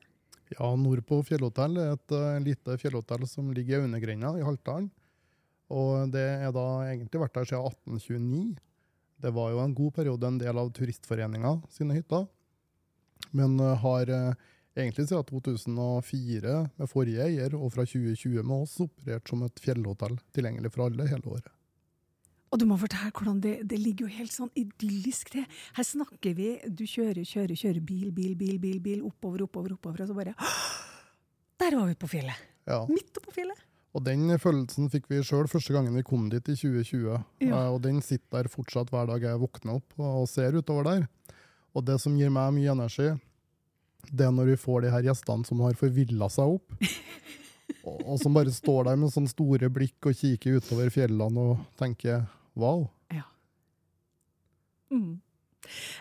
Ja, 0.57 0.71
Nordpå 0.75 1.21
fjellhotell 1.27 1.77
er 1.77 1.93
et 1.93 2.15
uh, 2.17 2.39
lite 2.41 2.79
fjellhotell 2.81 3.27
som 3.29 3.53
ligger 3.53 3.77
i 3.77 3.85
Aunogrenda 3.85 4.33
i 4.39 4.43
Haltdalen. 4.45 4.89
Og 5.73 6.09
det 6.13 6.25
er 6.41 6.51
da 6.53 6.65
egentlig 6.89 7.21
vært 7.21 7.37
der 7.37 7.47
siden 7.51 7.69
1829. 7.69 8.57
Det 9.23 9.31
var 9.31 9.53
jo 9.53 9.61
en 9.63 9.75
god 9.75 9.93
periode 9.95 10.27
en 10.27 10.37
del 10.41 10.57
av 10.59 10.71
Turistforeninga 10.75 11.55
sine 11.71 11.95
hytter. 11.95 12.25
Men 13.31 13.55
uh, 13.61 13.71
har 13.79 14.09
uh, 14.11 14.33
egentlig 14.75 15.07
siden 15.07 15.23
2004 15.29 16.55
med 16.75 16.91
forrige 16.91 17.23
eier, 17.29 17.55
og 17.55 17.71
fra 17.71 17.85
2020 17.87 18.43
med 18.43 18.65
oss, 18.65 18.75
operert 18.83 19.31
som 19.31 19.45
et 19.47 19.63
fjellhotell 19.63 20.17
tilgjengelig 20.35 20.73
for 20.75 20.89
alle 20.89 21.07
hele 21.07 21.37
året. 21.37 21.51
Og 22.53 22.59
du 22.61 22.67
må 22.69 22.75
fortelle 22.77 23.09
hvordan 23.15 23.39
det, 23.41 23.55
det 23.65 23.79
ligger 23.81 24.05
jo 24.05 24.17
helt 24.19 24.33
sånn 24.35 24.51
idyllisk 24.59 25.31
til. 25.33 25.47
Her 25.73 25.87
snakker 25.87 26.35
vi, 26.37 26.51
du 26.67 26.83
kjører, 26.85 27.23
kjører, 27.25 27.55
kjører 27.57 27.81
bil, 27.81 28.11
bil, 28.13 28.35
bil, 28.37 28.59
bil, 28.61 28.79
bil, 28.83 29.05
oppover, 29.07 29.47
oppover, 29.47 29.73
oppover, 29.79 30.03
og 30.03 30.11
så 30.11 30.17
bare 30.19 30.35
Der 31.63 31.79
var 31.79 31.87
vi 31.87 31.95
på 31.95 32.11
fjellet! 32.11 32.49
Ja. 32.67 32.83
Midt 32.91 33.23
oppå 33.23 33.33
fjellet! 33.33 33.69
Og 33.93 34.01
den 34.07 34.25
følelsen 34.41 34.87
fikk 34.89 35.05
vi 35.11 35.19
sjøl 35.25 35.45
første 35.51 35.73
gangen 35.75 35.93
vi 35.93 36.01
kom 36.07 36.25
dit 36.31 36.47
i 36.49 36.55
2020. 36.57 37.19
Ja. 37.45 37.49
Eh, 37.49 37.67
Og 37.75 37.81
den 37.83 37.99
sitter 38.01 38.39
der 38.41 38.49
fortsatt 38.49 38.89
hver 38.93 39.05
dag 39.11 39.21
jeg 39.21 39.41
våkner 39.41 39.77
opp 39.77 39.93
og 40.01 40.25
ser 40.31 40.55
utover 40.57 40.87
der. 40.87 41.05
Og 41.77 41.85
det 41.85 41.99
som 42.01 42.15
gir 42.17 42.31
meg 42.33 42.53
mye 42.55 42.73
energi, 42.73 43.11
det 44.09 44.25
er 44.25 44.33
når 44.33 44.49
vi 44.53 44.57
får 44.59 44.81
de 44.87 44.91
her 44.93 45.05
gjestene 45.05 45.45
som 45.47 45.61
har 45.65 45.77
forvilla 45.79 46.27
seg 46.33 46.57
opp. 46.57 46.73
Og, 47.87 47.97
og 48.13 48.17
som 48.19 48.35
bare 48.35 48.51
står 48.51 48.85
der 48.89 48.97
med 48.99 49.11
sånne 49.11 49.31
store 49.31 49.67
blikk 49.71 50.05
og 50.07 50.15
kikker 50.19 50.57
utover 50.59 50.89
fjellene 50.93 51.41
og 51.51 51.61
tenker 51.79 52.21
wow. 52.59 52.83
Ja. 53.11 53.23
Mm. 54.91 55.17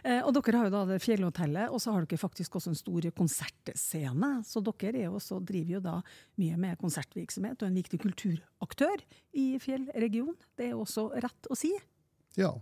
Eh, 0.05 0.21
og 0.27 0.33
dere 0.35 0.57
har 0.59 0.69
jo 0.69 0.75
da 0.75 0.85
det 0.93 1.01
fjellhotellet, 1.03 1.71
og 1.71 1.81
så 1.81 1.93
har 1.95 2.05
dere 2.07 2.19
faktisk 2.21 2.57
også 2.59 2.73
en 2.73 2.79
stor 2.79 3.07
konsertscene. 3.19 4.33
Så 4.45 4.63
dere 4.65 5.05
er 5.07 5.11
også, 5.15 5.41
driver 5.45 5.77
jo 5.79 5.81
da 5.85 5.95
mye 6.41 6.57
med 6.59 6.79
konsertvirksomhet 6.81 7.63
og 7.63 7.69
en 7.71 7.79
viktig 7.79 8.01
kulturaktør 8.03 9.03
i 9.35 9.59
fjellregionen. 9.63 10.37
Det 10.57 10.67
er 10.71 10.75
jo 10.77 10.83
også 10.85 11.09
rett 11.23 11.49
å 11.51 11.57
si. 11.59 11.73
Ja. 12.37 12.55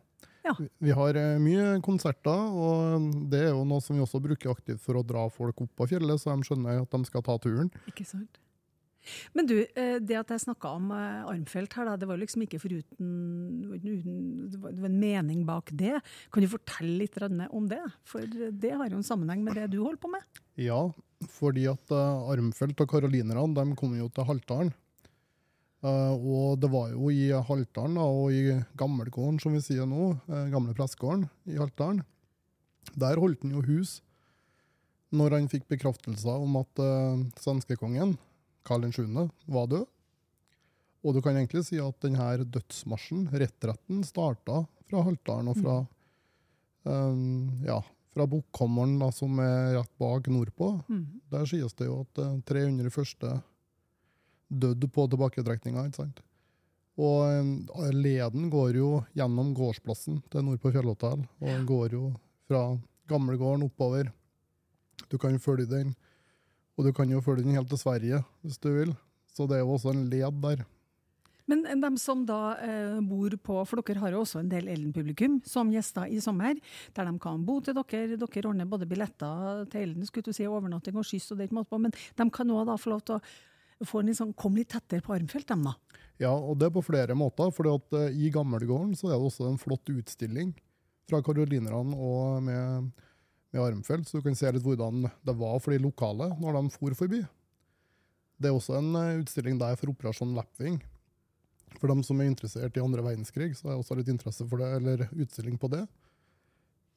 Ja. 0.44 0.54
Vi- 0.58 0.70
Vi 0.80 0.90
har 0.96 1.14
eh, 1.16 1.38
mye 1.38 1.80
konserter, 1.82 2.30
og 2.52 3.28
det 3.30 3.40
er 3.46 3.50
jo 3.52 3.64
noe 3.64 3.80
som 3.80 3.96
vi 3.96 4.02
også 4.02 4.20
bruker 4.22 4.50
aktivt 4.50 4.80
for 4.80 4.94
å 4.94 5.04
dra 5.06 5.28
folk 5.28 5.60
opp 5.60 5.74
på 5.76 5.88
fjellet, 5.88 6.18
så 6.20 6.34
de 6.34 6.42
skjønner 6.48 6.80
at 6.82 6.90
de 6.90 7.04
skal 7.04 7.22
ta 7.22 7.36
turen. 7.38 7.70
Ikke 7.86 8.06
sant? 8.06 8.38
Men 9.32 9.48
du, 9.48 9.56
eh, 9.64 9.96
det 10.02 10.16
at 10.18 10.32
jeg 10.34 10.44
snakka 10.44 10.74
om 10.76 10.90
eh, 10.94 11.28
Armfelt 11.28 11.74
her, 11.78 11.92
det 12.00 12.08
var 12.08 12.20
liksom 12.20 12.44
ikke 12.44 12.60
foruten 12.62 13.12
uten, 13.80 14.18
Det 14.50 14.60
var 14.60 14.90
en 14.90 15.00
mening 15.00 15.44
bak 15.48 15.72
det. 15.72 16.00
Kan 16.32 16.44
du 16.44 16.50
fortelle 16.50 16.98
litt 17.00 17.16
om 17.50 17.68
det? 17.70 17.82
For 18.08 18.26
det 18.26 18.74
har 18.76 18.90
jo 18.90 19.00
en 19.00 19.06
sammenheng 19.06 19.44
med 19.44 19.56
det 19.56 19.70
du 19.72 19.80
holder 19.80 20.00
på 20.02 20.12
med. 20.12 20.42
Ja, 20.60 20.82
fordi 21.32 21.66
at 21.70 21.92
uh, 21.92 22.28
Armfelt 22.32 22.80
og 22.80 22.90
karolinerne 22.90 23.76
kom 23.76 23.96
jo 23.96 24.08
til 24.12 24.28
Haltdalen. 24.28 24.72
Eh, 25.80 26.12
og 26.12 26.60
det 26.60 26.68
var 26.72 26.92
jo 26.92 27.08
i 27.12 27.30
Haltdalen 27.32 27.96
og 28.00 28.32
i 28.36 28.60
Gammelgården, 28.76 29.40
som 29.40 29.56
vi 29.56 29.64
sier 29.64 29.88
nå, 29.88 30.12
gamle 30.52 30.76
pressegården 30.76 31.24
i 31.48 31.56
Haltdalen, 31.56 32.02
der 32.92 33.20
holdt 33.20 33.46
han 33.46 33.56
jo 33.56 33.64
hus 33.64 34.00
når 35.10 35.34
han 35.34 35.48
fikk 35.50 35.64
bekraftelser 35.72 36.44
om 36.44 36.60
at 36.60 36.80
svenskekongen, 37.42 38.12
Karl 38.66 38.86
7., 38.92 39.06
var 39.46 39.70
død. 39.70 39.86
Og 41.00 41.16
du 41.16 41.22
kan 41.24 41.36
egentlig 41.38 41.64
si 41.64 41.78
at 41.80 41.96
denne 42.04 42.44
dødsmarsjen, 42.44 43.28
rettretten, 43.32 44.02
starta 44.04 44.64
fra 44.90 45.04
Haltdalen 45.06 45.48
og 45.48 45.56
fra, 45.56 45.76
um, 46.84 47.62
ja, 47.64 47.78
fra 48.12 48.26
Bukkommeren, 48.28 48.98
da, 49.00 49.08
som 49.14 49.38
er 49.40 49.78
rett 49.78 49.92
bak 50.02 50.28
nordpå. 50.28 50.72
Der 51.32 51.46
sies 51.48 51.76
det 51.78 51.88
jo 51.88 52.02
at 52.04 52.20
eh, 52.20 52.36
300 52.50 52.92
første 52.92 53.38
døde 54.50 54.90
på 54.90 55.06
tilbaketrekninga. 55.08 55.86
ikke 55.86 56.02
sant? 56.02 56.20
Og 57.00 57.24
eh, 57.30 57.92
leden 57.94 58.50
går 58.52 58.76
jo 58.76 58.90
gjennom 59.16 59.54
gårdsplassen 59.56 60.20
til 60.28 60.44
Nordpå 60.44 60.72
fjellhotell, 60.74 61.24
og 61.40 61.66
går 61.68 61.96
jo 61.96 62.12
fra 62.50 62.64
gamlegården 63.10 63.68
oppover. 63.70 64.10
Du 65.08 65.16
kan 65.18 65.38
følge 65.40 65.70
den, 65.70 65.94
og 66.80 66.86
du 66.88 66.94
kan 66.96 67.10
jo 67.12 67.20
følge 67.20 67.44
den 67.44 67.56
helt 67.58 67.68
til 67.68 67.80
Sverige, 67.80 68.22
hvis 68.40 68.56
du 68.58 68.70
vil. 68.72 68.92
Så 69.28 69.44
det 69.46 69.58
er 69.58 69.66
jo 69.66 69.74
også 69.74 69.92
en 69.92 70.06
led 70.08 70.38
der. 70.40 70.62
Men 71.50 71.82
de 71.82 71.90
som 71.98 72.22
da 72.26 72.54
eh, 72.62 72.98
bor 73.02 73.34
på 73.42 73.56
For 73.66 73.82
dere 73.82 73.98
har 73.98 74.14
jo 74.14 74.22
også 74.22 74.38
en 74.38 74.50
del 74.52 74.68
Ellen-publikum 74.70 75.40
som 75.46 75.72
gjester 75.74 76.06
i 76.06 76.20
sommer, 76.22 76.56
der 76.94 77.08
de 77.10 77.14
kan 77.22 77.44
bo 77.44 77.58
til 77.60 77.76
dere. 77.76 78.16
Dere 78.16 78.48
ordner 78.48 78.70
både 78.70 78.88
billetter 78.88 79.66
til 79.70 79.88
Ellen, 79.88 80.06
skulle 80.06 80.30
du 80.30 80.36
si, 80.36 80.46
overnatting 80.46 80.96
og 80.96 81.06
skyss, 81.08 81.32
og 81.32 81.38
det 81.38 81.44
er 81.44 81.50
ikke 81.50 81.58
måte 81.58 81.72
på. 81.74 81.82
Men 81.82 81.92
de 81.94 82.28
kan 82.32 82.54
òg 82.54 82.72
få 82.80 82.94
lov 82.94 83.04
til 83.04 83.18
å 83.18 83.88
få 83.88 84.00
en 84.00 84.12
liksom, 84.12 84.32
komme 84.38 84.62
litt 84.62 84.72
tettere 84.72 85.04
på 85.04 85.16
Armfelt, 85.16 85.48
dem 85.50 85.66
da. 85.66 85.74
Ja, 86.20 86.32
og 86.32 86.58
det 86.60 86.68
er 86.68 86.74
på 86.74 86.84
flere 86.84 87.16
måter. 87.18 87.52
For 87.56 87.68
i 88.08 88.32
Gammelgården 88.32 88.94
så 88.96 89.10
er 89.10 89.16
det 89.16 89.28
også 89.28 89.50
en 89.50 89.60
flott 89.60 89.90
utstilling 89.90 90.54
fra 91.10 91.22
karolinerne 91.26 91.96
og 91.98 92.44
med, 92.46 92.90
med 93.50 93.62
Armfelt, 93.62 94.08
så 94.08 94.18
du 94.18 94.26
kan 94.26 94.36
se 94.38 94.50
litt 94.52 94.64
hvordan 94.64 95.08
det 95.26 95.34
var 95.38 95.58
for 95.62 95.74
de 95.74 95.82
lokale 95.82 96.30
når 96.38 96.58
de 96.58 96.74
for 96.74 96.96
forbi. 96.98 97.20
Det 98.40 98.48
er 98.48 98.56
også 98.56 98.78
en 98.78 98.94
eh, 98.96 99.18
utstilling 99.20 99.58
der 99.60 99.76
for 99.76 99.92
Operasjon 99.92 100.36
Lapwing. 100.36 100.78
For 101.78 101.90
dem 101.90 102.02
som 102.06 102.20
er 102.20 102.30
interessert 102.30 102.76
i 102.76 102.82
andre 102.82 103.02
verdenskrig, 103.04 103.52
så 103.56 103.68
er 103.68 103.74
det 103.74 103.82
også 103.82 103.98
litt 103.98 104.10
interesse 104.10 104.46
for 104.48 104.62
det, 104.62 104.70
eller 104.78 105.04
utstilling 105.12 105.58
på 105.60 105.70
det. 105.72 105.84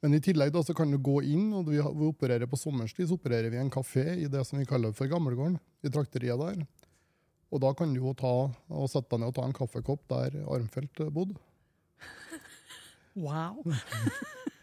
Men 0.04 0.16
i 0.16 0.22
tillegg 0.24 0.50
da, 0.52 0.60
så 0.64 0.74
kan 0.76 0.90
du 0.90 0.98
gå 1.00 1.20
inn, 1.24 1.46
og 1.56 1.70
vi, 1.70 1.78
opererer 1.80 2.48
på 2.50 2.58
sommerstid, 2.60 3.06
så 3.08 3.18
opererer 3.18 3.52
vi 3.52 3.60
en 3.60 3.72
kafé 3.72 4.06
i 4.20 4.26
det 4.30 4.42
som 4.44 4.58
vi 4.60 4.66
kaller 4.68 4.92
for 4.96 5.08
Gammelgården, 5.08 5.56
i 5.84 5.92
trakteriet 5.92 6.40
der. 6.40 6.64
Og 7.54 7.62
da 7.62 7.70
kan 7.76 7.92
du 7.94 8.00
jo 8.02 8.16
ta, 8.18 8.34
og 8.50 8.90
sette 8.90 9.14
deg 9.14 9.22
ned 9.22 9.30
og 9.30 9.36
ta 9.38 9.46
en 9.46 9.56
kaffekopp 9.56 10.08
der 10.10 10.40
Armfelt 10.50 11.04
bodde. 11.14 11.38
Wow. 13.14 13.62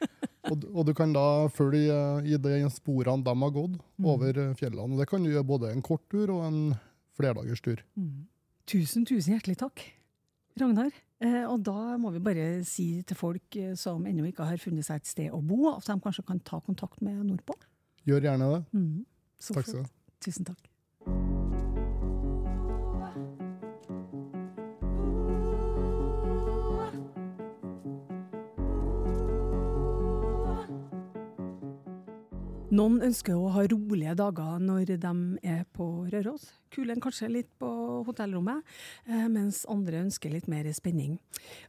Og, 0.52 0.66
og 0.76 0.88
du 0.90 0.94
kan 0.98 1.14
da 1.16 1.48
følge 1.54 1.96
eh, 1.96 2.34
i 2.34 2.40
de 2.42 2.58
sporene 2.74 3.24
de 3.24 3.36
har 3.44 3.54
gått 3.56 3.78
over 4.04 4.36
eh, 4.36 4.52
fjellene. 4.60 5.00
Det 5.00 5.08
kan 5.10 5.24
du 5.24 5.32
gjøre 5.32 5.48
både 5.48 5.72
en 5.72 5.86
kort 5.86 6.04
tur 6.12 6.34
og 6.36 6.44
en 6.50 6.60
flerdagers 7.18 7.64
tur. 7.64 7.80
Tusen, 8.68 9.08
tusen 9.08 9.36
hjertelig 9.36 9.58
takk, 9.64 9.86
Ragnar. 10.60 10.92
Eh, 11.22 11.44
og 11.46 11.62
da 11.66 11.98
må 12.02 12.12
vi 12.16 12.24
bare 12.24 12.46
si 12.66 12.88
til 13.06 13.18
folk 13.18 13.58
eh, 13.60 13.76
som 13.78 14.08
ennå 14.10 14.26
ikke 14.32 14.48
har 14.50 14.62
funnet 14.62 14.88
seg 14.88 15.02
et 15.02 15.12
sted 15.12 15.30
å 15.30 15.42
bo, 15.46 15.68
at 15.76 15.86
de 15.86 16.00
kanskje 16.02 16.26
kan 16.26 16.42
ta 16.42 16.60
kontakt 16.66 17.04
med 17.06 17.22
Nordpå. 17.28 17.58
Gjør 18.10 18.26
gjerne 18.32 18.50
det. 18.56 18.64
Mm. 18.74 19.06
Så 19.42 19.54
Takk 19.54 19.70
skal 19.70 19.84
du 19.84 19.86
ha. 19.86 19.94
Tusen 20.26 20.50
takk. 20.50 21.41
Noen 32.72 33.02
ønsker 33.04 33.36
å 33.36 33.50
ha 33.52 33.66
rolige 33.68 34.14
dager 34.16 34.62
når 34.64 34.94
de 35.04 35.12
er 35.44 35.66
på 35.76 35.86
Røros. 36.08 36.46
Kulen 36.72 37.02
kanskje 37.04 37.28
litt 37.28 37.50
på 37.60 37.68
hotellrommet, 38.08 38.64
eh, 39.12 39.28
mens 39.28 39.66
andre 39.68 40.06
ønsker 40.06 40.32
litt 40.32 40.48
mer 40.48 40.70
spenning. 40.72 41.18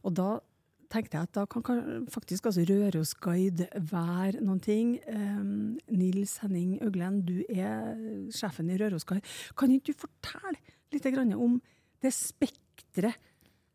Og 0.07 0.13
da 0.15 0.39
tenkte 0.87 1.17
jeg 1.17 1.27
at 1.27 1.33
da 1.35 1.43
kan 1.45 2.05
faktisk 2.07 2.47
altså 2.47 2.63
Rørosguide 2.69 3.67
være 3.91 4.39
noen 4.39 4.61
ting. 4.63 4.95
Um, 5.09 5.75
Nils 5.91 6.37
Henning 6.39 6.77
Øglen, 6.85 7.19
du 7.25 7.43
er 7.49 7.99
sjefen 8.31 8.71
i 8.71 8.79
Rørosguide. 8.79 9.27
Kan 9.59 9.75
ikke 9.75 9.91
du 9.91 10.05
fortelle 10.05 10.55
litt 10.93 11.35
om 11.35 11.59
det 11.99 12.13
spekteret 12.15 13.19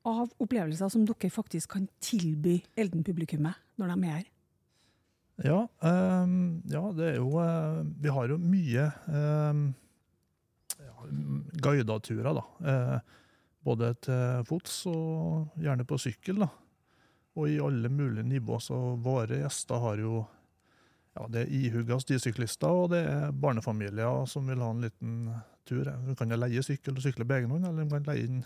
av 0.06 0.32
opplevelser 0.40 0.88
som 0.88 1.04
dere 1.04 1.28
faktisk 1.28 1.76
kan 1.76 1.88
tilby 2.00 2.62
Elden-publikummet 2.78 3.60
når 3.76 3.92
de 3.92 4.08
er 4.08 4.16
her? 4.22 4.26
Ja, 5.44 5.68
um, 5.80 6.62
ja, 6.66 6.80
det 6.98 7.12
er 7.12 7.18
jo 7.20 7.28
uh, 7.38 7.84
Vi 8.02 8.10
har 8.10 8.32
jo 8.32 8.38
mye 8.42 8.88
um, 9.06 9.68
ja, 10.74 10.94
guida 11.62 11.98
turer, 12.02 12.32
da. 12.34 12.42
Uh, 12.58 13.20
både 13.62 13.92
til 14.02 14.48
fots 14.48 14.80
og 14.90 15.60
gjerne 15.62 15.86
på 15.86 15.98
sykkel. 16.00 16.42
da. 16.42 16.50
Og 17.38 17.52
i 17.52 17.60
alle 17.62 17.90
mulige 17.92 18.26
nivåer. 18.26 18.64
Så 18.64 18.78
våre 19.04 19.42
gjester 19.44 19.82
har 19.84 20.02
jo 20.02 20.24
ja, 21.18 21.26
det 21.30 21.44
er 21.44 21.54
ihugga 21.54 21.98
stisyklister, 22.02 22.70
og 22.70 22.92
det 22.92 23.02
er 23.10 23.32
barnefamilier 23.34 24.26
som 24.30 24.46
vil 24.46 24.62
ha 24.62 24.70
en 24.70 24.84
liten 24.86 25.14
tur. 25.66 25.86
De 25.86 26.14
kan 26.18 26.30
jo 26.30 26.38
leie 26.38 26.62
sykkel 26.62 26.98
og 26.98 27.02
sykle 27.04 27.26
på 27.26 27.38
egen 27.38 27.54
hånd, 27.54 27.66
eller 27.66 27.84
de 27.84 27.90
kan 27.94 28.06
leie 28.10 28.26
inn 28.26 28.42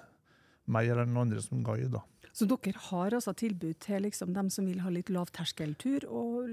meg 0.73 0.89
eller 0.89 1.09
noen 1.09 1.27
andre 1.27 1.43
som 1.45 1.65
guide. 1.65 1.91
da. 1.93 2.05
Så 2.33 2.47
dere 2.49 2.81
har 2.89 3.13
altså 3.13 3.35
tilbud 3.37 3.77
til 3.85 4.07
liksom 4.07 4.33
dem 4.33 4.49
som 4.53 4.65
vil 4.69 4.81
ha 4.81 4.91
litt 4.93 5.11
lavterskeltur, 5.13 6.07
og, 6.09 6.49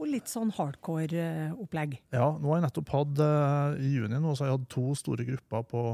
og 0.00 0.08
litt 0.08 0.30
sånn 0.32 0.54
hardcore-opplegg? 0.56 1.98
Ja, 2.16 2.30
nå 2.40 2.50
har 2.50 2.60
jeg 2.62 2.66
nettopp 2.70 2.92
hatt 2.94 3.22
eh, 3.26 3.84
i 3.84 3.92
juni 3.98 4.16
nå, 4.16 4.32
så 4.32 4.46
har 4.46 4.52
jeg 4.52 4.58
hatt 4.60 4.70
to 4.72 4.86
store 4.96 5.28
grupper 5.28 5.66
på 5.68 5.84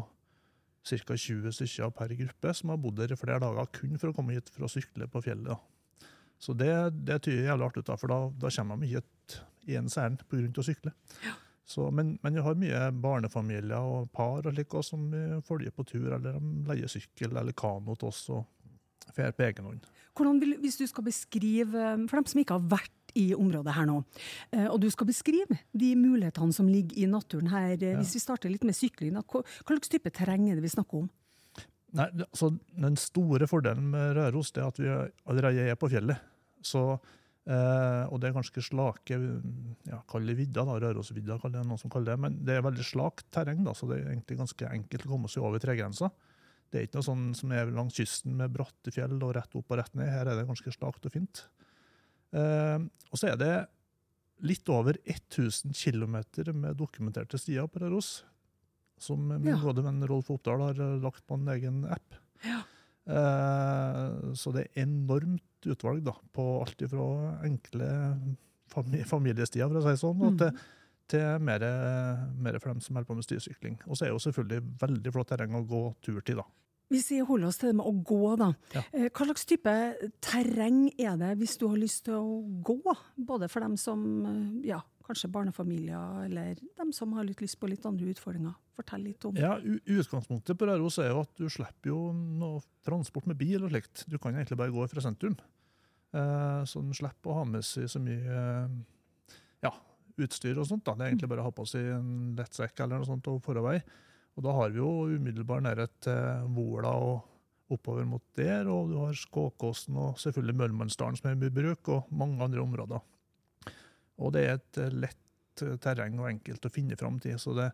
ca. 0.87 1.17
20 1.19 1.55
stykker 1.59 1.93
per 1.99 2.15
gruppe 2.19 2.55
som 2.59 2.73
har 2.73 2.81
bodd 2.83 2.99
der 2.99 3.15
i 3.15 3.19
flere 3.19 3.43
dager 3.43 3.71
kun 3.75 3.99
for 3.99 4.11
å 4.11 4.17
komme 4.17 4.39
hit 4.39 4.51
for 4.55 4.67
å 4.67 4.71
sykle 4.71 5.11
på 5.11 5.23
fjellet. 5.27 5.51
Da. 5.51 6.09
Så 6.43 6.55
det, 6.59 6.73
det 7.07 7.21
tyder 7.23 7.51
jævlig 7.51 7.69
artig 7.69 7.83
ut, 7.83 7.91
da, 7.91 7.99
for 7.99 8.11
da, 8.11 8.21
da 8.47 8.51
kommer 8.55 8.79
de 8.83 8.95
hit 8.95 9.41
ens 9.71 9.99
ærend 9.99 10.23
pga. 10.31 10.47
å 10.59 10.67
sykle. 10.67 10.95
Ja. 11.27 11.37
Så, 11.73 11.87
men, 11.95 12.17
men, 12.23 12.35
vi 12.35 12.43
har 12.43 12.59
mye 12.59 12.87
barnefamilier 13.03 13.79
og 13.79 14.11
par 14.15 14.47
og 14.47 14.57
like, 14.57 14.83
som 14.83 15.07
følger 15.47 15.75
på 15.75 15.87
tur, 15.87 16.09
eller 16.11 16.35
de 16.39 16.67
leier 16.67 16.91
sykkel 16.91 17.37
eller 17.39 17.55
kano 17.55 17.95
til 17.99 18.11
oss 18.11 18.25
og 18.35 18.43
drar 19.11 19.35
på 19.37 19.47
egen 19.49 19.69
hånd. 19.69 19.87
Hvordan 20.17 20.41
vil, 20.43 20.57
Hvis 20.61 20.77
du 20.77 20.87
skal 20.87 21.07
beskrive, 21.07 21.85
for 22.09 22.21
dem 22.21 22.27
som 22.29 22.43
ikke 22.43 22.59
har 22.59 22.67
vært 22.75 23.15
i 23.19 23.31
området 23.37 23.75
her 23.77 23.89
nå, 23.89 24.03
eh, 24.53 24.67
og 24.67 24.81
du 24.81 24.89
skal 24.93 25.09
beskrive 25.09 25.59
de 25.73 25.95
mulighetene 25.97 26.53
som 26.53 26.69
ligger 26.69 27.01
i 27.01 27.09
naturen 27.09 27.51
her, 27.53 27.75
eh, 27.77 27.93
ja. 27.93 27.97
hvis 28.01 28.15
vi 28.17 28.25
starter 28.25 28.53
litt 28.53 28.65
med 28.65 28.77
sykling, 28.77 29.17
hva, 29.17 29.43
slags 29.65 29.93
type 29.93 30.13
terreng 30.13 30.49
er 30.51 30.61
det 30.61 30.67
vi 30.67 30.73
snakker 30.73 31.05
om? 31.05 31.11
Nei, 31.93 32.09
altså, 32.25 32.55
Den 32.73 32.97
store 32.97 33.47
fordelen 33.49 33.91
med 33.93 34.15
Røros 34.17 34.53
er 34.57 34.69
at 34.69 34.79
vi 34.81 34.89
allerede 34.89 35.69
er 35.69 35.77
på 35.77 35.91
fjellet. 35.93 36.17
Så 36.65 36.97
Eh, 37.43 38.05
og 38.07 38.21
det 38.23 38.29
er 38.29 38.35
ganske 38.37 38.63
slake 38.63 39.17
ja, 39.19 39.97
Kall 40.07 40.29
det 40.31 40.37
vidda, 40.39 40.63
da, 40.63 40.77
Rørosvidda, 40.79 41.41
kaller 41.43 41.59
det 41.59 41.67
noen 41.67 41.81
som 41.81 41.91
kaller 41.91 42.13
det. 42.13 42.21
Men 42.23 42.37
det 42.47 42.55
er 42.55 42.67
veldig 42.67 42.87
slakt 42.87 43.27
terreng, 43.35 43.65
da, 43.67 43.75
så 43.75 43.89
det 43.91 43.99
er 43.99 44.13
egentlig 44.13 44.39
ganske 44.39 44.69
enkelt 44.69 45.09
å 45.09 45.11
komme 45.11 45.31
seg 45.33 45.47
over 45.49 45.63
tregrensa. 45.63 46.13
Det 46.73 46.81
er 46.81 46.87
ikke 46.87 47.03
noe 47.03 47.05
sånn 47.05 47.25
som 47.37 47.53
er 47.53 47.69
langs 47.69 47.99
kysten 48.01 48.33
med 48.39 48.55
bratte 48.55 48.93
fjell 48.95 49.19
og 49.19 49.35
rett 49.37 49.59
opp 49.59 49.75
og 49.75 49.77
rett 49.77 49.93
ned. 49.99 50.09
Her 50.09 50.31
er 50.31 50.39
det 50.39 50.49
ganske 50.49 50.73
slakt 50.73 51.05
og 51.05 51.13
fint. 51.13 51.45
Eh, 52.33 52.79
og 53.13 53.21
så 53.21 53.29
er 53.29 53.37
det 53.37 53.53
litt 54.43 54.69
over 54.73 54.97
1000 55.05 55.77
km 55.77 56.17
med 56.57 56.79
dokumenterte 56.81 57.37
stier 57.39 57.69
på 57.69 57.83
Røros. 57.83 58.23
Som 59.03 59.27
min 59.35 59.51
ja. 59.53 59.59
gode 59.61 59.85
venn 59.85 60.01
Rolf 60.09 60.31
Oppdal 60.33 60.65
har 60.65 60.81
lagt 61.03 61.27
på 61.29 61.37
en 61.37 61.51
egen 61.53 61.83
app. 61.93 62.17
Ja. 62.47 62.63
Eh, 63.05 64.33
så 64.39 64.55
det 64.55 64.65
er 64.65 64.87
enormt 64.87 65.69
utvalg 65.69 66.01
da, 66.07 66.15
på 66.33 66.47
alt 66.63 66.87
fra 66.89 67.09
enkle 67.45 67.91
familiestier, 68.73 69.69
for 69.69 69.83
å 69.83 69.85
si 69.85 70.01
sånn, 70.01 70.23
mm. 70.23 70.41
til, 70.41 70.65
til 71.13 71.45
mer, 71.45 71.67
mer, 72.41 72.57
for 72.63 72.73
dem 72.73 72.81
som 72.81 72.97
holder 72.97 73.11
på 73.11 73.19
med 73.19 73.29
styrsykling. 73.29 73.79
Og 73.85 73.99
så 73.99 74.07
er 74.07 74.11
det 74.11 74.17
jo 74.17 74.25
selvfølgelig 74.31 74.77
veldig 74.81 75.15
flott 75.19 75.33
terreng 75.35 75.61
å 75.61 75.67
gå 75.69 75.85
tur 76.01 76.23
til. 76.25 76.41
da. 76.41 76.62
Hvis 76.93 77.09
vi 77.13 77.21
holder 77.25 77.49
oss 77.49 77.59
til 77.61 77.71
det 77.71 77.77
med 77.79 77.89
å 77.89 77.93
gå, 78.05 78.21
da. 78.41 78.51
Ja. 78.75 78.83
Eh, 78.93 79.09
hva 79.09 79.27
slags 79.29 79.47
type 79.49 79.73
terreng 80.25 80.85
er 81.01 81.17
det 81.21 81.35
hvis 81.41 81.57
du 81.61 81.67
har 81.71 81.79
lyst 81.81 82.05
til 82.09 82.19
å 82.19 82.41
gå? 82.65 82.97
Både 83.17 83.49
for 83.53 83.65
dem 83.65 83.79
som 83.81 84.03
eh, 84.29 84.69
ja, 84.73 84.81
kanskje 85.07 85.31
barnefamilier, 85.33 86.27
eller 86.27 86.61
dem 86.79 86.93
som 86.97 87.15
har 87.17 87.27
litt 87.29 87.41
lyst 87.45 87.59
på 87.61 87.71
litt 87.71 87.87
andre 87.89 88.13
utfordringer. 88.13 88.55
Fortell 88.77 89.07
litt 89.09 89.25
om 89.29 89.41
Ja, 89.41 89.57
Utgangspunktet 89.61 90.59
på 90.59 90.69
Røros 90.69 91.01
er 91.03 91.13
jo 91.13 91.25
at 91.25 91.33
du 91.41 91.49
slipper 91.53 91.93
jo 91.93 92.03
noe 92.13 92.63
transport 92.87 93.29
med 93.31 93.41
bil 93.41 93.65
og 93.65 93.73
slikt. 93.73 94.07
Du 94.09 94.19
kan 94.19 94.37
egentlig 94.37 94.61
bare 94.61 94.75
gå 94.75 94.87
fra 94.93 95.05
sentrum. 95.05 95.37
Eh, 96.13 96.63
så 96.69 96.85
du 96.85 96.93
slipper 96.97 97.33
å 97.33 97.41
ha 97.41 97.49
med 97.49 97.65
seg 97.65 97.89
så 97.89 98.01
mye 98.03 98.39
ja, 99.65 99.73
utstyr 100.21 100.59
og 100.61 100.69
sånt. 100.69 100.85
da. 100.87 100.97
Det 100.97 101.07
er 101.07 101.15
egentlig 101.15 101.31
bare 101.33 101.45
å 101.45 101.49
ha 101.49 101.55
på 101.57 101.67
seg 101.69 101.93
en 101.97 102.33
lettsekk 102.39 102.85
eller 102.85 103.01
noe 103.01 103.09
sånt 103.09 103.29
og 103.33 103.41
forover. 103.45 103.83
Og 104.37 104.45
da 104.47 104.55
har 104.57 104.73
vi 104.73 104.81
jo 104.81 104.91
umiddelbar 105.13 105.63
nærhet 105.65 105.93
til 106.07 106.49
Vola 106.57 106.93
og 106.97 107.73
oppover 107.73 108.05
mot 108.09 108.25
der, 108.37 108.69
og 108.69 108.91
du 108.91 108.99
har 109.01 109.17
Skåkåsen 109.17 109.97
og 109.97 110.21
selvfølgelig 110.21 110.59
Mølmannsdalen 110.61 111.17
som 111.19 111.31
er 111.31 111.41
i 111.41 111.53
bruk, 111.53 111.89
og 111.89 112.13
mange 112.13 112.43
andre 112.45 112.61
områder. 112.61 113.03
Og 114.23 114.33
det 114.35 114.45
er 114.45 114.59
et 114.59 114.81
lett 114.93 115.19
terreng 115.83 116.17
og 116.21 116.31
enkelt 116.31 116.65
å 116.65 116.73
finne 116.73 116.97
fram 116.97 117.19
til. 117.21 117.39
så 117.41 117.55
det 117.57 117.73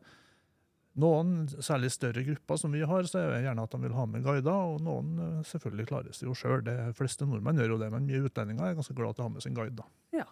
noen, 0.98 1.44
særlig 1.62 1.92
større 1.94 2.24
grupper 2.26 2.58
som 2.58 2.72
vi 2.74 2.82
har, 2.82 3.06
så 3.06 3.20
er 3.20 3.28
det 3.30 3.42
gjerne 3.44 3.64
at 3.68 3.74
de 3.74 3.78
vil 3.84 3.94
ha 3.94 4.06
med 4.10 4.24
guider, 4.26 4.72
og 4.72 4.80
noen 4.82 5.12
eh, 5.22 5.44
selvfølgelig 5.46 5.86
klarer 5.90 6.16
seg 6.16 6.26
jo 6.26 6.34
sjøl. 6.38 6.64
De 6.66 6.74
fleste 6.98 7.28
nordmenn 7.28 7.60
gjør 7.60 7.76
jo 7.76 7.78
det, 7.84 7.90
men 7.94 8.08
mye 8.08 8.24
utlendinger 8.26 8.66
er 8.66 8.78
ganske 8.78 8.96
glad 8.98 9.14
til 9.14 9.22
å 9.22 9.28
ha 9.28 9.34
med 9.36 9.44
sin 9.44 9.54
guide. 9.54 9.86
Ja. 10.16 10.26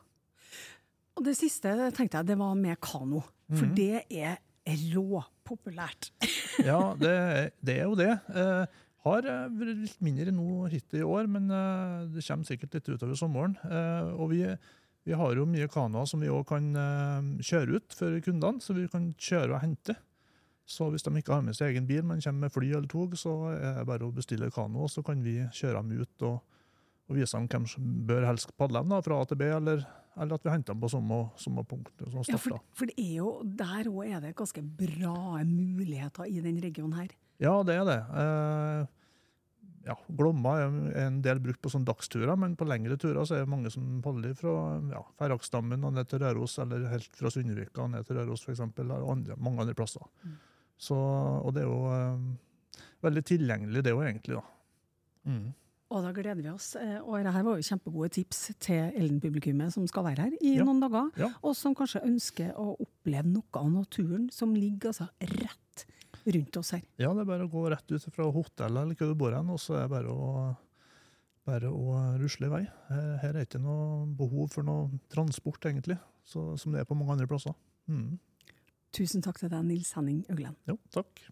Og 1.17 1.23
det 1.29 1.37
siste 1.39 1.71
tenkte 1.95 2.19
jeg, 2.19 2.31
det 2.33 2.39
var 2.41 2.59
med 2.59 2.81
kano. 2.83 3.23
For 3.47 3.62
mm 3.62 3.71
-hmm. 3.71 3.77
det 3.77 4.05
er 4.11 4.39
råpopulært. 5.47 6.11
ja, 6.69 6.95
det, 6.99 7.53
det, 7.61 7.79
er 7.79 7.85
jo 7.87 7.95
det. 7.99 8.13
Eh, 8.35 8.81
har 9.07 9.29
eh, 9.31 9.45
vært 9.55 9.85
litt 9.85 10.03
mindre 10.05 10.35
nå 10.35 10.67
hittil 10.73 11.03
i 11.03 11.07
år, 11.07 11.31
men 11.31 11.51
eh, 11.51 12.09
det 12.15 12.25
kommer 12.27 12.49
sikkert 12.49 12.75
litt 12.75 12.91
utover 12.91 13.15
sommeren. 13.19 13.57
Eh, 13.65 14.11
og 14.17 14.33
vi, 14.33 14.43
vi, 15.07 15.15
har 15.15 15.39
jo 15.39 15.47
mye 15.47 15.69
kanoer 15.71 16.09
som 16.11 16.23
vi 16.23 16.33
òg 16.33 16.47
kan 16.49 16.73
eh, 16.75 17.31
kjøre 17.47 17.79
ut 17.79 17.97
for 17.97 18.19
kundene, 18.25 18.63
så 18.63 18.77
vi 18.77 18.89
kan 18.91 19.13
kjøre 19.15 19.55
og 19.55 19.63
hente. 19.63 19.97
Så 20.67 20.89
hvis 20.91 21.07
de 21.07 21.13
ikke 21.15 21.37
har 21.37 21.45
med 21.47 21.55
seg 21.55 21.71
egen 21.71 21.87
bil, 21.87 22.03
men 22.03 22.23
kommer 22.25 22.49
med 22.49 22.55
fly 22.55 22.73
eller 22.73 22.91
tog, 22.91 23.15
så 23.19 23.37
er 23.55 23.79
det 23.79 23.87
bare 23.87 24.09
å 24.09 24.15
bestille 24.15 24.51
kano, 24.51 24.89
så 24.91 25.05
kan 25.07 25.23
vi 25.23 25.39
kjøre 25.55 25.79
dem 25.79 26.03
ut 26.03 26.27
og, 26.27 26.41
og 27.07 27.21
vise 27.21 27.39
dem 27.39 27.47
hvem 27.53 27.69
som 27.71 27.93
bør 28.09 28.27
helst 28.27 28.51
padle 28.59 28.83
dem 28.83 28.97
fra 29.07 29.21
A 29.23 29.29
til 29.31 29.39
B, 29.39 29.47
eller 29.61 29.87
eller 30.17 30.39
at 30.39 30.45
vi 30.47 30.53
henter 30.53 30.73
dem 30.73 30.81
på 30.81 30.91
samme, 30.91 31.21
samme 31.37 31.65
punkt. 31.69 31.93
Ja, 32.01 32.39
for, 32.41 32.61
for, 32.77 32.89
det 32.89 32.97
er 33.03 33.19
jo, 33.19 33.31
der 33.45 33.89
òg 33.91 34.05
er 34.09 34.23
det 34.25 34.37
ganske 34.39 34.63
bra 34.65 35.43
muligheter 35.45 36.29
i 36.31 36.41
den 36.45 36.61
regionen 36.63 36.97
her. 36.97 37.13
Ja, 37.43 37.59
det 37.69 37.77
er 37.77 37.85
det. 37.85 37.99
Eh, 38.23 38.87
ja, 39.87 39.97
Glomma 40.19 40.55
er 40.63 40.73
en 41.05 41.21
del 41.23 41.41
brukt 41.45 41.61
på 41.63 41.71
sånne 41.71 41.87
dagsturer, 41.91 42.33
men 42.41 42.57
på 42.59 42.67
lengre 42.67 42.97
turer 43.01 43.29
så 43.29 43.37
er 43.37 43.45
det 43.45 43.53
mange 43.53 43.71
som 43.71 44.01
holder 44.05 44.33
fra 44.39 44.55
ja, 44.91 45.03
Færraksdammen 45.21 45.85
og 45.87 45.95
ned 45.99 46.09
til 46.11 46.25
Røros, 46.25 46.57
eller 46.65 46.89
helt 46.91 47.21
fra 47.21 47.31
Sundvika 47.31 47.85
og 47.85 47.93
ned 47.93 48.09
til 48.09 48.19
Røros 48.19 48.47
f.eks., 48.47 48.65
eller 48.83 49.05
andre, 49.13 49.37
mange 49.37 49.63
andre 49.63 49.77
plasser. 49.79 50.09
Mm. 50.25 50.35
Så, 50.89 50.97
og 50.97 51.55
det 51.57 51.63
er 51.63 51.69
jo 51.69 51.93
eh, 51.93 52.83
veldig 53.07 53.25
tilgjengelig, 53.31 53.85
det 53.85 53.95
òg, 53.95 54.03
egentlig. 54.09 54.41
da. 54.41 55.31
Mm. 55.31 55.47
Og 55.94 56.03
da 56.03 56.11
gleder 56.11 56.42
vi 56.42 56.51
oss. 56.51 56.72
Eh, 56.81 56.96
og 56.99 57.20
dette 57.22 57.42
var 57.46 57.61
jo 57.61 57.66
kjempegode 57.68 58.11
tips 58.16 58.40
til 58.62 58.88
Ellen-publikummet 58.99 59.75
som 59.75 59.87
skal 59.87 60.09
være 60.09 60.27
her 60.27 60.38
i 60.40 60.57
ja. 60.57 60.66
noen 60.66 60.83
dager, 60.83 61.12
ja. 61.22 61.31
og 61.46 61.55
som 61.59 61.77
kanskje 61.79 62.03
ønsker 62.09 62.57
å 62.59 62.72
oppleve 62.75 63.31
noe 63.31 63.61
av 63.61 63.70
naturen 63.70 64.27
som 64.35 64.55
ligger 64.57 64.90
altså 64.90 65.07
rett 65.22 65.87
rundt 66.27 66.59
oss 66.59 66.75
her. 66.75 66.83
Ja, 66.99 67.12
det 67.14 67.22
er 67.22 67.31
bare 67.31 67.46
å 67.46 67.53
gå 67.53 67.62
rett 67.70 67.92
ut 67.92 68.09
fra 68.11 68.27
hotellet 68.35 68.83
eller 68.83 68.99
hvor 68.99 69.12
du 69.12 69.18
bor 69.18 69.37
hen, 69.37 69.53
og 69.55 69.62
så 69.62 69.79
er 69.79 69.87
det 69.87 69.94
bare 69.94 70.11
å, 70.11 70.31
bare 71.46 71.70
å 71.70 72.03
rusle 72.18 72.51
i 72.51 72.55
vei. 72.57 72.62
Her, 72.90 73.09
her 73.22 73.31
er 73.31 73.38
det 73.38 73.46
ikke 73.46 73.62
noe 73.62 74.05
behov 74.18 74.51
for 74.57 74.66
noe 74.66 74.90
transport, 75.12 75.70
egentlig, 75.70 76.01
så, 76.27 76.49
som 76.59 76.75
det 76.75 76.83
er 76.83 76.90
på 76.90 76.99
mange 76.99 77.14
andre 77.14 77.31
plasser. 77.31 77.55
Mm. 77.87 78.16
Tusen 78.96 79.22
takk 79.22 79.38
til 79.38 79.53
deg, 79.53 79.62
Nils 79.68 79.94
Henning 79.94 80.25
Øglen. 80.33 80.59
Jo, 80.66 80.81
takk. 80.94 81.29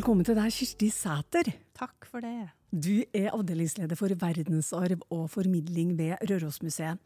Velkommen 0.00 0.24
til 0.24 0.32
deg, 0.38 0.48
Kirsti 0.56 0.86
Sæter. 0.96 1.48
Takk 1.76 2.06
for 2.08 2.24
det. 2.24 2.46
Du 2.72 3.02
er 3.12 3.34
avdelingsleder 3.34 3.98
for 4.00 4.14
verdensarv 4.16 5.02
og 5.12 5.26
formidling 5.28 5.90
ved 5.98 6.22
Rørosmuseet. 6.24 6.96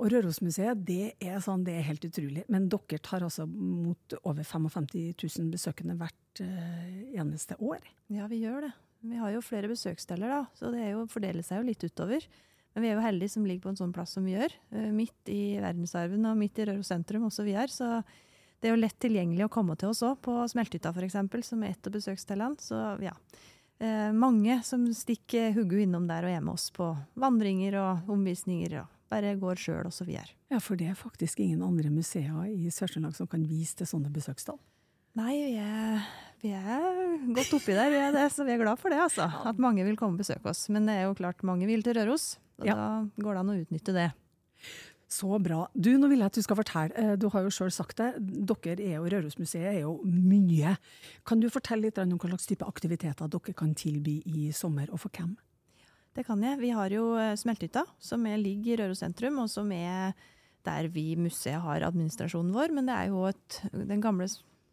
Og 0.00 0.08
Rørosmuseet 0.14 0.80
det 0.88 1.10
er, 1.20 1.34
sånn, 1.44 1.66
det 1.66 1.74
er 1.76 1.84
helt 1.90 2.06
utrolig. 2.08 2.46
Men 2.48 2.70
dere 2.72 3.00
tar 3.04 3.26
altså 3.26 3.44
mot 3.44 4.16
over 4.22 4.40
55 4.40 4.88
000 5.20 5.50
besøkende 5.52 5.98
hvert 6.00 6.40
uh, 6.40 6.88
eneste 7.12 7.60
år? 7.60 7.84
Ja, 8.08 8.24
vi 8.32 8.40
gjør 8.46 8.70
det. 8.70 8.72
Vi 9.12 9.20
har 9.20 9.36
jo 9.36 9.44
flere 9.44 9.68
besøkssteder, 9.68 10.32
da, 10.32 10.40
så 10.56 10.72
det 10.72 10.94
jo, 10.94 11.04
fordeler 11.12 11.44
seg 11.44 11.60
jo 11.60 11.68
litt 11.68 11.84
utover. 11.84 12.24
Men 12.72 12.86
vi 12.86 12.88
er 12.88 12.96
jo 12.96 13.04
heldige 13.04 13.34
som 13.36 13.44
ligger 13.44 13.66
på 13.68 13.74
en 13.74 13.82
sånn 13.82 13.92
plass 13.92 14.16
som 14.16 14.24
vi 14.24 14.38
gjør. 14.38 14.56
Uh, 14.72 14.88
midt 14.96 15.28
i 15.28 15.60
verdensarven 15.60 16.24
og 16.32 16.40
midt 16.40 16.64
i 16.64 16.70
Røros 16.72 16.88
sentrum 16.88 17.28
også 17.28 17.44
vi 17.44 17.58
er. 17.60 17.68
så 17.68 17.98
det 18.60 18.68
er 18.68 18.76
jo 18.76 18.82
lett 18.82 18.98
tilgjengelig 19.00 19.46
å 19.46 19.52
komme 19.52 19.76
til 19.80 19.90
oss 19.94 20.02
òg, 20.06 20.18
på 20.24 20.36
Smelthytta 20.52 20.92
f.eks., 20.92 21.16
som 21.48 21.64
er 21.64 21.72
et 21.72 21.88
av 21.88 21.94
besøkstellene. 21.96 22.60
Så 22.60 22.78
ja 23.04 23.14
eh, 23.80 24.12
mange 24.12 24.60
som 24.64 24.84
stikker 24.94 25.54
hodet 25.56 25.86
innom 25.86 26.06
der 26.08 26.28
og 26.28 26.34
er 26.34 26.44
med 26.44 26.54
oss 26.54 26.70
på 26.74 26.92
vandringer 27.20 27.78
og 27.80 28.10
omvisninger. 28.16 28.80
og 28.82 28.96
bare 29.10 29.34
går 29.34 29.58
sjøl 29.58 29.88
videre. 30.06 30.30
Ja, 30.52 30.60
for 30.62 30.78
det 30.78 30.90
er 30.90 30.98
faktisk 30.98 31.40
ingen 31.42 31.64
andre 31.66 31.90
museer 31.90 32.46
i 32.46 32.70
Sør-Trøndelag 32.70 33.16
som 33.16 33.26
kan 33.30 33.42
vise 33.42 33.80
til 33.80 33.88
sånne 33.90 34.10
besøkstall? 34.14 34.60
Nei, 35.18 35.34
vi 35.34 35.56
er, 35.58 36.04
vi 36.44 36.52
er 36.54 36.84
godt 37.34 37.56
oppi 37.58 37.74
der, 37.74 37.90
vi 37.90 37.98
er 37.98 38.14
det, 38.14 38.28
så 38.30 38.46
vi 38.46 38.54
er 38.54 38.62
glad 38.62 38.78
for 38.78 38.94
det. 38.94 39.00
altså. 39.02 39.26
At 39.50 39.58
mange 39.58 39.82
vil 39.86 39.98
komme 39.98 40.14
og 40.14 40.22
besøke 40.22 40.52
oss. 40.52 40.68
Men 40.70 40.86
det 40.86 40.94
er 40.94 41.08
jo 41.08 41.18
klart 41.18 41.42
mange 41.42 41.66
vil 41.66 41.82
til 41.82 41.98
Røros, 41.98 42.36
og 42.62 42.70
ja. 42.70 42.76
da 42.78 43.24
går 43.24 43.34
det 43.34 43.42
an 43.42 43.50
å 43.50 43.58
utnytte 43.64 43.96
det. 43.96 44.08
Så 45.10 45.40
bra. 45.42 45.64
Du, 45.74 45.90
nå 45.98 46.06
vil 46.06 46.20
jeg 46.22 46.30
at 46.30 46.36
du 46.38 46.44
skal 46.44 46.58
fortelle. 46.60 46.94
Eh, 46.94 47.14
du 47.18 47.26
har 47.34 47.42
jo 47.42 47.50
sjøl 47.50 47.72
sagt 47.74 47.98
det. 47.98 48.12
Dere 48.20 48.76
er 48.78 48.98
jo 49.00 49.08
Rørosmuseet 49.10 49.72
er 49.72 49.80
jo 49.82 49.96
mye. 50.06 50.76
Kan 51.26 51.42
du 51.42 51.48
fortelle 51.50 51.88
litt 51.88 51.98
om 51.98 52.14
hva 52.14 52.30
slags 52.30 52.46
type 52.46 52.68
aktiviteter 52.68 53.30
dere 53.30 53.54
kan 53.58 53.74
tilby 53.74 54.20
i 54.30 54.50
sommer, 54.54 54.86
og 54.94 55.02
for 55.02 55.18
hvem? 55.18 55.34
Det 56.14 56.26
kan 56.26 56.42
jeg. 56.42 56.60
Vi 56.62 56.70
har 56.74 56.94
jo 56.94 57.08
Smeltehytta, 57.38 57.84
som 58.02 58.22
ligger 58.22 58.76
i 58.76 58.78
Røros 58.84 59.02
sentrum, 59.02 59.42
og 59.42 59.50
som 59.50 59.70
er 59.74 60.14
der 60.66 60.88
vi 60.92 61.14
museet 61.18 61.62
har 61.64 61.86
administrasjonen 61.88 62.54
vår. 62.54 62.74
Men 62.76 62.86
det 62.86 62.96
er 62.96 63.10
jo 63.10 63.26
et, 63.30 63.60
den 63.74 64.02
gamle 64.04 64.28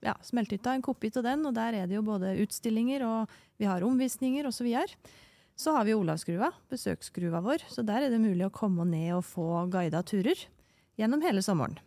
ja, 0.06 0.14
smeltehytta, 0.22 0.76
en 0.76 0.86
kopi 0.86 1.10
av 1.16 1.26
den, 1.26 1.46
og 1.50 1.56
der 1.58 1.82
er 1.82 1.90
det 1.90 1.98
jo 1.98 2.06
både 2.06 2.36
utstillinger 2.44 3.06
og 3.08 3.38
vi 3.58 3.66
har 3.66 3.86
omvisninger 3.86 4.46
osv. 4.46 4.70
Så 4.70 5.26
har 5.74 5.88
vi 5.88 5.96
Olavsgrua, 5.98 6.52
besøksgruva 6.70 7.42
vår. 7.42 7.66
Så 7.72 7.82
der 7.86 8.06
er 8.06 8.14
det 8.14 8.22
mulig 8.22 8.46
å 8.46 8.54
komme 8.54 8.86
ned 8.86 9.16
og 9.18 9.26
få 9.26 9.66
guida 9.74 10.04
turer 10.06 10.38
gjennom 11.02 11.24
hele 11.26 11.42
sommeren. 11.46 11.80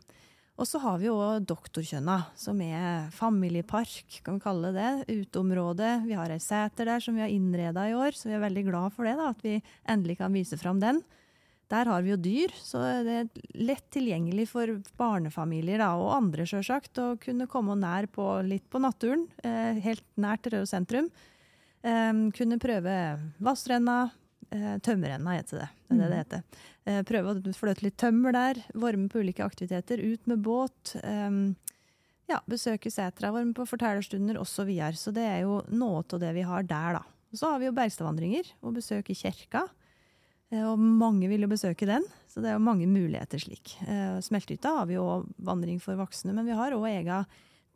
Og 0.61 0.69
så 0.69 0.77
har 0.83 0.99
vi 1.01 1.07
jo 1.07 1.17
Doktorkjønna, 1.49 2.19
som 2.37 2.59
er 2.61 3.07
familiepark, 3.17 4.19
kan 4.27 4.37
vi 4.37 4.45
kalle 4.45 4.75
det. 4.75 4.91
Uteområde. 5.09 6.03
Vi 6.05 6.19
har 6.19 6.35
ei 6.35 6.43
seter 6.43 6.91
der 6.91 7.01
som 7.01 7.17
vi 7.17 7.25
har 7.25 7.33
innreda 7.33 7.87
i 7.89 7.95
år, 7.97 8.13
så 8.13 8.29
vi 8.29 8.37
er 8.37 8.43
veldig 8.43 8.67
glad 8.67 8.93
for 8.93 9.09
det. 9.09 9.15
da, 9.17 9.31
At 9.33 9.41
vi 9.47 9.55
endelig 9.89 10.19
kan 10.21 10.37
vise 10.37 10.59
fram 10.61 10.83
den. 10.83 11.01
Der 11.71 11.87
har 11.87 12.03
vi 12.03 12.11
jo 12.11 12.19
dyr, 12.19 12.53
så 12.59 12.83
det 13.07 13.15
er 13.15 13.29
lett 13.55 13.87
tilgjengelig 13.95 14.49
for 14.51 14.73
barnefamilier 14.99 15.79
da, 15.79 15.93
og 15.95 16.17
andre 16.17 16.45
sjølsagt 16.51 16.99
å 16.99 17.13
kunne 17.23 17.47
komme 17.49 17.79
nær 17.79 18.11
på, 18.11 18.27
litt 18.43 18.67
på 18.69 18.83
naturen, 18.83 19.29
eh, 19.47 19.79
helt 19.79 20.05
nært 20.19 20.51
Røde 20.51 20.67
sentrum. 20.67 21.09
Um, 21.83 22.29
kunne 22.33 22.59
prøve 22.61 22.95
Vassrenna, 23.41 24.11
uh, 24.53 24.77
Tømmerrenna 24.85 25.39
heter 25.39 25.63
det. 25.63 25.69
Det 25.89 25.97
er 25.97 26.01
det 26.01 26.05
det 26.05 26.11
mm. 26.11 26.21
heter. 26.21 26.67
Uh, 26.85 27.01
prøve 27.09 27.33
å 27.33 27.55
fløte 27.57 27.87
litt 27.87 27.97
tømmer 28.01 28.37
der, 28.37 28.61
Varme 28.77 29.09
på 29.09 29.23
ulike 29.25 29.47
aktiviteter, 29.47 30.03
ut 30.03 30.29
med 30.29 30.43
båt. 30.45 30.95
Um, 31.01 31.55
ja, 32.29 32.43
besøke 32.51 32.93
setra, 32.93 33.33
varme 33.33 33.57
på 33.57 33.65
fortellerstunder 33.67 34.37
osv. 34.39 34.53
Så, 34.61 34.67
videre. 34.69 35.01
så 35.01 35.15
det 35.17 35.25
er 35.25 35.41
jo 35.47 35.63
noe 35.73 36.05
av 36.05 36.21
det 36.21 36.35
vi 36.37 36.45
har 36.47 36.69
der, 36.69 37.01
da. 37.01 37.05
Så 37.33 37.49
har 37.49 37.63
vi 37.63 37.71
jo 37.71 37.75
Bergstadvandringer 37.77 38.53
og 38.61 38.77
besøk 38.77 39.09
i 39.09 39.17
kirka. 39.17 39.65
Uh, 40.53 40.75
og 40.75 40.77
mange 40.85 41.33
vil 41.33 41.47
jo 41.47 41.51
besøke 41.51 41.89
den, 41.89 42.05
så 42.29 42.45
det 42.45 42.53
er 42.53 42.59
jo 42.59 42.67
mange 42.69 42.91
muligheter 42.91 43.41
slik. 43.41 43.73
Smeltehytta 44.23 44.77
har 44.83 44.91
vi 44.91 44.99
jo 44.99 45.23
vandring 45.41 45.81
for 45.83 45.97
voksne, 45.99 46.37
men 46.37 46.45
vi 46.47 46.55
har 46.55 46.77
òg 46.77 46.91
egen 46.93 47.25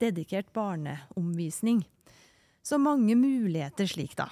dedikert 0.03 0.53
barneomvisning. 0.55 1.81
Så 2.65 2.79
mange 2.81 3.17
muligheter 3.19 3.89
slik, 3.91 4.15
da. 4.17 4.29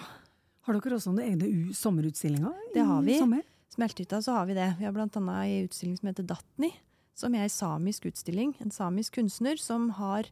Har 0.64 0.78
dere 0.78 0.96
også 0.96 1.12
noen 1.12 1.26
egne 1.26 1.74
sommerutstillinger? 1.76 2.54
Det 2.72 2.84
har 2.86 3.02
vi. 3.04 3.18
I 3.18 3.74
Smelthytta 3.74 4.22
så 4.24 4.38
har 4.38 4.46
vi 4.48 4.56
det. 4.56 4.70
Vi 4.78 4.86
har 4.86 4.92
bl.a. 4.92 5.06
en 5.08 5.66
utstilling 5.66 5.98
som 5.98 6.08
heter 6.08 6.26
Datni, 6.28 6.70
som 7.16 7.34
er 7.36 7.46
en 7.46 7.52
samisk 7.52 8.06
utstilling. 8.08 8.54
En 8.64 8.72
samisk 8.72 9.18
kunstner 9.20 9.60
som 9.60 9.90
har 9.96 10.28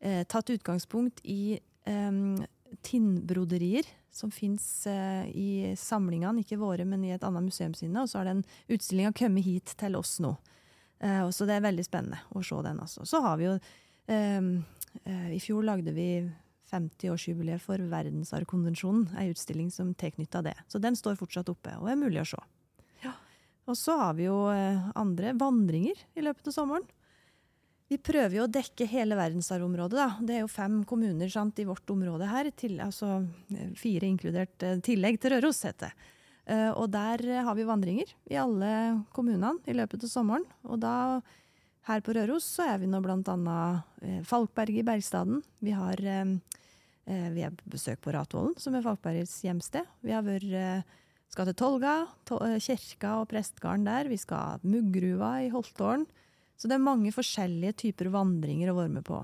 eh, 0.00 0.24
tatt 0.26 0.50
utgangspunkt 0.54 1.22
i 1.22 1.58
eh, 1.86 2.20
tinnbroderier 2.86 3.86
som 4.16 4.30
fins 4.30 4.86
eh, 4.86 5.26
i 5.30 5.74
samlingene, 5.78 6.40
ikke 6.42 6.58
våre, 6.60 6.86
men 6.88 7.04
i 7.04 7.12
et 7.14 7.24
annet 7.26 7.46
museum 7.46 7.74
sine. 7.76 8.00
Og 8.02 8.10
så 8.10 8.22
har 8.22 8.30
den 8.30 8.42
utstillinga 8.72 9.12
kommet 9.18 9.46
hit 9.46 9.74
til 9.78 9.98
oss 9.98 10.16
nå. 10.24 10.32
Eh, 11.04 11.26
så 11.30 11.46
det 11.46 11.58
er 11.58 11.66
veldig 11.66 11.84
spennende 11.86 12.22
å 12.32 12.42
se 12.42 12.62
den. 12.64 12.80
altså. 12.80 13.06
Så 13.06 13.20
har 13.24 13.36
vi 13.40 13.48
jo 13.48 13.54
ehm, 14.14 14.50
eh, 15.04 15.30
I 15.36 15.40
fjor 15.42 15.66
lagde 15.68 15.94
vi 15.96 16.08
50-årsjubileet 16.70 17.62
for 17.62 17.80
Verdensarvkonvensjonen, 17.90 19.08
ei 19.20 19.30
utstilling 19.32 19.70
som 19.72 19.92
tilknytta 19.94 20.42
det. 20.46 20.56
Så 20.68 20.80
den 20.82 20.98
står 20.98 21.18
fortsatt 21.20 21.50
oppe 21.52 21.76
og 21.80 21.90
er 21.90 22.00
mulig 22.00 22.22
å 22.22 22.28
se. 22.32 22.42
Ja. 23.04 23.14
Og 23.70 23.78
så 23.78 23.96
har 24.00 24.16
vi 24.18 24.26
jo 24.26 24.46
eh, 24.52 24.90
andre 24.98 25.34
vandringer 25.38 26.02
i 26.16 26.26
løpet 26.26 26.50
av 26.50 26.56
sommeren. 26.56 26.88
Vi 27.86 28.00
prøver 28.02 28.40
jo 28.40 28.48
å 28.48 28.50
dekke 28.50 28.88
hele 28.90 29.14
verdensarvområdet. 29.18 29.98
da. 30.00 30.08
Det 30.26 30.34
er 30.34 30.42
jo 30.42 30.50
fem 30.50 30.80
kommuner 30.88 31.30
sant, 31.30 31.58
i 31.62 31.68
vårt 31.68 31.86
område 31.94 32.26
her. 32.26 32.50
Til, 32.58 32.80
altså 32.82 33.20
eh, 33.54 33.72
fire 33.78 34.10
inkludert 34.10 34.66
uh, 34.66 34.78
tillegg 34.82 35.20
til 35.22 35.36
Røros, 35.36 35.62
heter 35.68 35.90
det. 35.90 36.12
Og 36.78 36.84
der 36.94 37.18
har 37.42 37.56
vi 37.58 37.64
vandringer 37.66 38.06
i 38.30 38.36
alle 38.38 38.68
kommunene 39.10 39.56
i 39.66 39.72
løpet 39.74 40.04
av 40.06 40.10
sommeren. 40.12 40.44
Og 40.70 40.78
da 40.78 40.92
her 41.86 42.02
på 42.02 42.14
Røros 42.16 42.46
så 42.56 42.66
er 42.72 42.82
vi 42.82 42.90
nå 42.90 43.00
bl.a. 43.04 43.56
Eh, 44.02 44.20
Falkberg 44.26 44.80
i 44.80 44.84
Bergstaden. 44.86 45.42
Vi 45.62 45.74
har 45.76 46.00
eh, 46.02 46.36
eh, 47.06 47.28
vi 47.34 47.44
er 47.46 47.54
på 47.54 47.72
besøk 47.72 48.02
på 48.04 48.14
Ratvollen, 48.14 48.56
som 48.60 48.74
er 48.74 48.84
Falkbergets 48.84 49.38
hjemsted. 49.46 49.86
Vi 50.02 50.14
har 50.14 50.24
vært, 50.26 50.86
skal 51.32 51.50
til 51.50 51.58
Tolga, 51.58 51.98
to, 52.28 52.40
kirka 52.62 53.18
og 53.20 53.28
prestegarden 53.30 53.86
der. 53.86 54.10
Vi 54.10 54.18
skal 54.20 54.62
Muggruva 54.66 55.36
i 55.44 55.52
Holtålen. 55.52 56.06
Så 56.56 56.70
det 56.70 56.78
er 56.78 56.86
mange 56.86 57.12
forskjellige 57.12 57.76
typer 57.84 58.08
vandringer 58.14 58.72
å 58.72 58.78
være 58.78 58.94
med 58.94 59.04
på. 59.04 59.20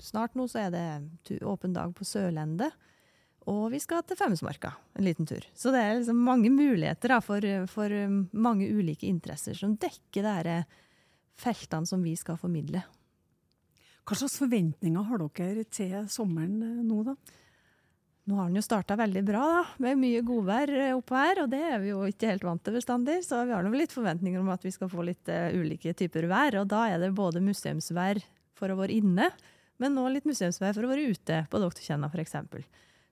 Snart 0.00 0.36
nå 0.36 0.46
så 0.48 0.64
er 0.64 0.72
det 0.72 1.40
åpen 1.44 1.76
dag 1.76 1.92
på 1.96 2.06
Sørlendet. 2.08 2.72
Og 3.46 3.68
vi 3.70 3.78
skal 3.78 4.02
til 4.02 4.18
Femundsmarka 4.18 4.72
en 4.96 5.04
liten 5.06 5.28
tur. 5.28 5.44
Så 5.54 5.70
det 5.70 5.82
er 5.84 5.98
liksom 6.00 6.18
mange 6.26 6.50
muligheter 6.50 7.12
da, 7.14 7.20
for, 7.22 7.44
for, 7.70 7.92
mange 8.34 8.66
ulike 8.66 9.06
interesser 9.06 9.54
som 9.54 9.76
dekker 9.78 10.24
det 10.24 10.34
herre 10.40 10.56
feltene 11.40 11.88
som 11.88 12.02
vi 12.04 12.14
skal 12.18 12.38
formidle. 12.40 12.82
Hva 14.06 14.14
slags 14.14 14.38
forventninger 14.38 15.08
har 15.08 15.22
dere 15.34 15.64
til 15.66 16.06
sommeren 16.10 16.60
eh, 16.62 16.84
nå, 16.86 17.02
da? 17.08 17.16
Nå 18.26 18.36
har 18.38 18.48
den 18.48 18.58
jo 18.58 18.62
starta 18.62 18.96
veldig 18.98 19.22
bra, 19.26 19.42
da, 19.50 19.62
med 19.82 19.98
mye 19.98 20.22
godvær 20.26 20.70
eh, 20.74 20.94
oppå 20.94 21.18
her. 21.18 21.40
Og 21.42 21.50
det 21.50 21.62
er 21.62 21.80
vi 21.82 21.90
jo 21.90 22.04
ikke 22.06 22.30
helt 22.30 22.46
vant 22.46 22.62
til 22.62 22.74
bestandig, 22.78 23.20
så 23.26 23.42
vi 23.46 23.54
har 23.54 23.66
litt 23.70 23.94
forventninger 23.94 24.42
om 24.42 24.52
at 24.54 24.66
vi 24.66 24.72
skal 24.74 24.90
få 24.90 25.04
litt 25.06 25.30
uh, 25.30 25.50
ulike 25.58 25.94
typer 25.98 26.28
vær. 26.30 26.60
Og 26.62 26.70
da 26.70 26.84
er 26.90 27.02
det 27.02 27.12
både 27.18 27.42
museumsvær 27.42 28.22
for 28.58 28.70
å 28.70 28.78
være 28.78 28.94
inne, 28.94 29.30
men 29.82 29.94
nå 29.94 30.06
litt 30.10 30.26
museumsvær 30.26 30.74
for 30.74 30.86
å 30.86 30.90
være 30.90 31.10
ute, 31.10 31.42
på 31.50 31.62
Doktorkjenna 31.62 32.10
f.eks. 32.10 32.38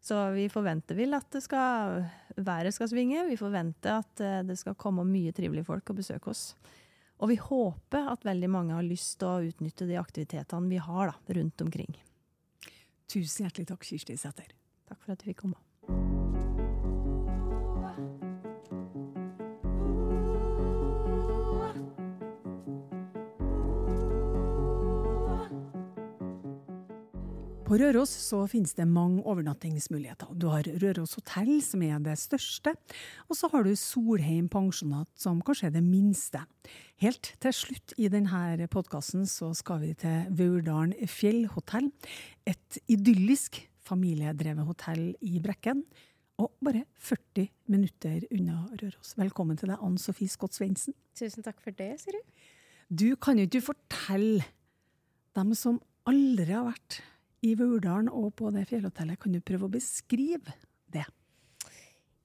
Så 0.05 0.21
vi 0.35 0.47
forventer 0.53 0.99
vel 0.99 1.17
at 1.17 1.39
skal, 1.43 2.05
været 2.37 2.75
skal 2.77 2.91
svinge. 2.91 3.27
Vi 3.29 3.39
forventer 3.41 3.99
at 3.99 4.25
det 4.47 4.59
skal 4.61 4.77
komme 4.79 5.07
mye 5.09 5.33
trivelige 5.35 5.67
folk 5.67 5.91
og 5.91 6.03
besøke 6.03 6.33
oss. 6.33 6.53
Og 7.25 7.31
vi 7.31 7.39
håper 7.41 8.11
at 8.13 8.27
veldig 8.29 8.51
mange 8.53 8.75
har 8.77 8.85
lyst 8.85 9.17
til 9.23 9.31
å 9.31 9.47
utnytte 9.49 9.87
de 9.89 9.97
aktivitetene 9.97 10.69
vi 10.69 10.77
har 10.77 11.09
da, 11.09 11.15
rundt 11.39 11.65
omkring. 11.65 11.97
Tusen 13.09 13.47
hjertelig 13.47 13.71
takk, 13.73 13.89
Kirsti 13.89 14.19
Sæther. 14.21 14.53
Takk 14.85 15.01
for 15.01 15.17
at 15.17 15.25
du 15.25 15.31
fikk 15.31 15.47
komme. 15.47 16.24
På 27.75 27.79
Røros 27.81 28.13
så 28.23 28.37
finnes 28.47 28.71
det 28.79 28.85
mange 28.87 29.25
overnattingsmuligheter. 29.27 30.29
Du 30.39 30.45
har 30.47 30.63
Røros 30.79 31.17
hotell, 31.19 31.57
som 31.59 31.81
er 31.83 31.97
det 32.05 32.13
største, 32.23 32.71
og 33.27 33.35
så 33.35 33.49
har 33.51 33.65
du 33.67 33.73
Solheim 33.75 34.47
pensjonat, 34.47 35.09
som 35.19 35.41
kanskje 35.43 35.67
er 35.67 35.73
det 35.75 35.81
minste. 35.83 36.45
Helt 37.03 37.33
til 37.43 37.57
slutt 37.59 37.97
i 37.99 38.07
denne 38.13 38.69
podkasten 38.71 39.27
så 39.27 39.49
skal 39.59 39.81
vi 39.83 39.89
til 39.99 40.29
Vaurdalen 40.39 40.95
fjellhotell. 41.11 41.89
Et 42.47 42.79
idyllisk 42.87 43.59
familiedrevet 43.83 44.69
hotell 44.69 45.09
i 45.19 45.41
Brekken. 45.43 45.83
Og 46.39 46.53
bare 46.63 46.85
40 46.95 47.49
minutter 47.75 48.21
unna 48.29 48.69
Røros. 48.85 49.17
Velkommen 49.19 49.59
til 49.59 49.73
deg, 49.73 49.83
Ann 49.83 49.99
Sofie 49.99 50.31
Scott 50.31 50.55
Svendsen. 50.55 50.95
Tusen 51.19 51.43
takk 51.43 51.59
for 51.59 51.75
det, 51.75 51.91
Siri. 52.05 52.23
Du, 52.87 53.17
kan 53.19 53.35
jo 53.35 53.49
ikke 53.51 53.65
fortelle 53.73 54.47
dem 55.35 55.57
som 55.59 55.83
aldri 56.07 56.55
har 56.55 56.71
vært 56.71 57.01
i 57.45 57.53
Vurdalen 57.59 58.09
og 58.09 58.33
på 58.39 58.51
det 58.55 58.67
fjellhotellet. 58.71 59.21
Kan 59.21 59.35
du 59.35 59.43
prøve 59.45 59.69
å 59.69 59.73
beskrive 59.73 60.55
det? 60.93 61.05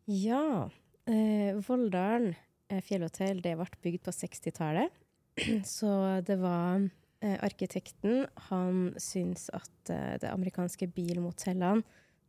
Ja. 0.09 0.69
Eh, 1.09 1.57
Volldalen 1.65 2.33
eh, 2.69 2.81
fjellhotell 2.85 3.41
det 3.43 3.55
ble 3.59 3.81
bygd 3.83 4.05
på 4.07 4.15
60-tallet. 4.15 4.95
Så 5.67 5.91
det 6.25 6.39
var 6.41 6.85
eh, 7.21 7.37
Arkitekten 7.45 8.25
han 8.49 8.93
syntes 9.01 9.49
at 9.55 9.93
eh, 9.93 10.15
det 10.21 10.31
amerikanske 10.31 10.89
bilmotellene 10.95 11.83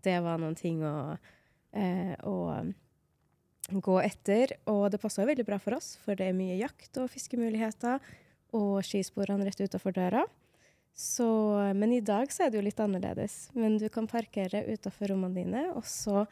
det 0.05 0.16
var 0.24 0.40
noen 0.40 0.57
ting 0.57 0.81
å, 0.87 1.12
eh, 1.76 2.14
å 2.24 2.64
gå 3.70 3.96
etter. 4.00 4.57
Og 4.72 4.88
det 4.92 5.00
passa 5.03 5.26
veldig 5.29 5.44
bra 5.46 5.61
for 5.61 5.76
oss, 5.76 5.92
for 6.00 6.16
det 6.16 6.31
er 6.31 6.37
mye 6.37 6.57
jakt 6.57 6.96
og 7.03 7.11
fiskemuligheter. 7.12 8.00
Og 8.57 8.81
skisporene 8.83 9.44
rett 9.46 9.61
utafor 9.61 9.94
døra. 9.94 10.24
Så, 10.96 11.26
men 11.76 11.94
i 11.96 12.03
dag 12.05 12.33
så 12.33 12.44
er 12.44 12.53
det 12.53 12.61
jo 12.61 12.66
litt 12.66 12.81
annerledes. 12.83 13.48
Men 13.57 13.79
du 13.81 13.88
kan 13.92 14.09
parkere 14.11 14.64
utafor 14.68 15.12
rommene 15.14 15.38
dine, 15.40 15.66
og 15.72 15.87
så 15.88 16.24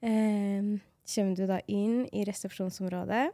eh, 0.00 0.76
kommer 1.06 1.36
du 1.36 1.44
da 1.48 1.60
inn 1.68 2.04
i 2.12 2.24
resepsjonsområdet. 2.28 3.26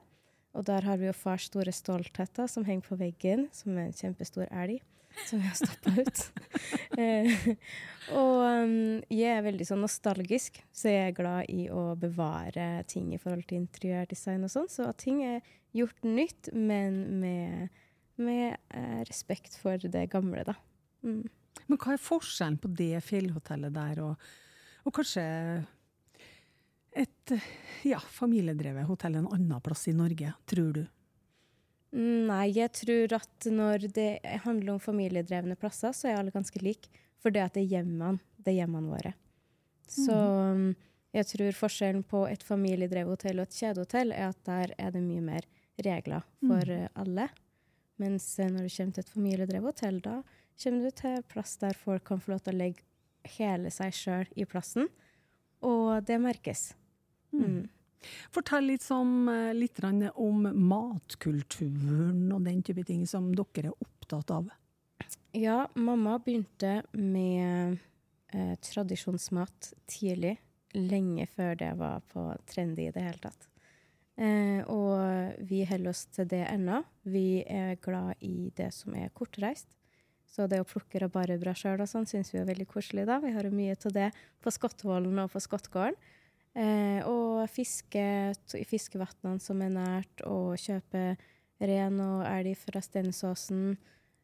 Og 0.52 0.64
der 0.68 0.84
har 0.84 0.98
vi 1.00 1.08
jo 1.08 1.16
fars 1.16 1.46
store 1.48 1.72
stoltheter 1.72 2.50
som 2.50 2.66
henger 2.66 2.90
på 2.90 2.98
veggen, 3.00 3.46
som 3.56 3.78
er 3.78 3.88
en 3.88 3.96
kjempestor 3.96 4.50
elg 4.50 4.82
som 5.26 5.38
vi 5.38 5.46
har 5.46 5.54
stoppa 5.54 5.90
ut. 6.00 6.22
eh, 7.00 7.48
og 8.16 8.38
um, 8.64 8.74
jeg 9.12 9.36
er 9.36 9.44
veldig 9.44 9.66
sånn 9.68 9.82
nostalgisk, 9.84 10.60
så 10.74 10.92
jeg 10.92 11.10
er 11.10 11.16
glad 11.16 11.50
i 11.52 11.68
å 11.72 11.92
bevare 12.00 12.84
ting 12.90 13.12
i 13.14 13.20
forhold 13.20 13.46
til 13.48 13.62
interiørdesign 13.62 14.46
og 14.46 14.52
sånn. 14.52 14.70
Så 14.72 14.88
at 14.88 15.00
ting 15.02 15.22
er 15.26 15.40
gjort 15.76 16.04
nytt, 16.06 16.52
men 16.52 17.02
med, 17.22 17.82
med 18.20 18.56
eh, 18.74 19.02
respekt 19.08 19.56
for 19.60 19.78
det 19.78 20.06
gamle, 20.12 20.44
da. 20.48 20.56
Mm. 21.06 21.24
Men 21.68 21.78
hva 21.78 21.94
er 21.94 22.02
forskjellen 22.02 22.58
på 22.62 22.70
det 22.76 22.96
fjellhotellet 23.04 23.74
der 23.74 24.00
og, 24.04 24.26
og 24.86 24.94
kanskje 24.96 25.24
et 26.92 27.32
ja, 27.88 28.00
familiedrevet 28.12 28.88
hotell 28.88 29.16
en 29.16 29.30
annen 29.32 29.62
plass 29.64 29.86
i 29.88 29.96
Norge, 29.96 30.34
tror 30.48 30.74
du? 30.76 30.82
Nei, 31.92 32.46
jeg 32.56 32.72
tror 32.72 33.18
at 33.18 33.48
når 33.52 33.88
det 33.92 34.10
handler 34.46 34.74
om 34.74 34.80
familiedrevne 34.80 35.56
plasser, 35.60 35.92
så 35.92 36.08
er 36.08 36.20
alle 36.20 36.32
ganske 36.32 36.60
like. 36.64 36.88
For 37.20 37.32
det 37.32 37.42
at 37.44 37.56
det 37.56 37.66
er 37.66 37.76
hjemmene, 37.76 38.20
det 38.40 38.54
er 38.54 38.62
hjemmene 38.62 38.90
våre. 38.90 39.12
Så 39.92 40.16
mm. 40.16 40.70
jeg 41.18 41.28
tror 41.34 41.58
forskjellen 41.58 42.04
på 42.08 42.24
et 42.30 42.42
familiedrevet 42.46 43.12
hotell 43.12 43.42
og 43.42 43.50
et 43.50 43.58
kjedehotell 43.58 44.14
er 44.16 44.30
at 44.30 44.40
der 44.48 44.72
er 44.80 44.94
det 44.94 45.04
mye 45.04 45.24
mer 45.24 45.48
regler 45.84 46.24
for 46.40 46.64
Mm. 46.64 46.84
uh, 46.84 46.88
alle. 47.04 47.28
Mens 48.00 48.26
uh, 48.40 48.48
når 48.48 48.66
du 48.68 48.72
kommer 48.76 48.96
til 48.96 49.04
et 49.04 49.12
familiedrevet 49.12 49.68
hotell, 49.68 50.00
da 50.04 50.16
kommer 50.62 50.86
du 50.86 50.96
til 51.02 51.20
plass 51.32 51.56
der 51.60 51.76
folk 51.78 52.06
kan 52.08 52.22
få 52.22 52.34
lov 52.34 52.42
til 52.46 52.54
å 52.54 52.62
legge 52.62 52.86
hele 53.36 53.70
seg 53.74 53.94
sjøl 53.94 54.32
i 54.36 54.46
plassen. 54.48 54.88
Og 55.62 56.02
det 56.06 56.18
merkes. 56.22 56.72
Mm. 57.32 57.68
Fortell 58.34 58.66
litt, 58.66 58.82
som, 58.82 59.28
eh, 59.28 59.52
litt 59.54 59.78
om 60.14 60.42
matkulturen 60.42 62.32
og 62.32 62.42
den 62.44 62.62
type 62.62 62.84
ting 62.84 63.06
som 63.06 63.30
dere 63.34 63.70
er 63.70 63.76
opptatt 63.78 64.30
av. 64.30 64.50
Ja, 65.32 65.68
mamma 65.74 66.18
begynte 66.18 66.82
med 66.92 67.78
eh, 68.32 68.54
tradisjonsmat 68.60 69.72
tidlig. 69.86 70.38
Lenge 70.74 71.26
før 71.28 71.56
det 71.56 71.72
var 71.78 72.02
på 72.12 72.26
trendy 72.48 72.88
i 72.88 72.92
det 72.92 73.04
hele 73.04 73.22
tatt. 73.22 73.48
Eh, 74.16 74.60
og 74.68 74.91
vi 75.52 75.62
holder 75.68 75.92
oss 75.92 76.06
til 76.14 76.28
det 76.30 76.46
ennå. 76.48 76.80
Vi 77.04 77.42
er 77.44 77.76
glad 77.84 78.16
i 78.24 78.50
det 78.56 78.70
som 78.74 78.96
er 78.96 79.12
kortreist. 79.14 79.68
Så 80.32 80.46
det 80.48 80.62
å 80.62 80.68
plukke 80.68 81.02
rabarbra 81.02 81.52
sjøl 81.56 81.82
og 81.84 81.90
sånn 81.90 82.08
syns 82.08 82.32
vi 82.32 82.40
er 82.40 82.48
veldig 82.48 82.64
koselig, 82.70 83.04
da. 83.08 83.18
Vi 83.20 83.34
har 83.34 83.50
mye 83.52 83.76
av 83.76 83.92
det 83.92 84.08
på 84.40 84.52
Skottvollen 84.54 85.20
og 85.20 85.32
på 85.34 85.42
Skottgården. 85.44 85.98
Eh, 86.52 87.00
og 87.08 87.48
fiske 87.48 88.02
i 88.56 88.64
fiskevannene 88.68 89.40
som 89.40 89.60
er 89.64 89.72
nært, 89.72 90.24
og 90.28 90.56
kjøpe 90.60 91.14
ren 91.60 92.00
og 92.04 92.24
elg 92.28 92.56
fra 92.60 92.82
Stensåsen. 92.84 93.74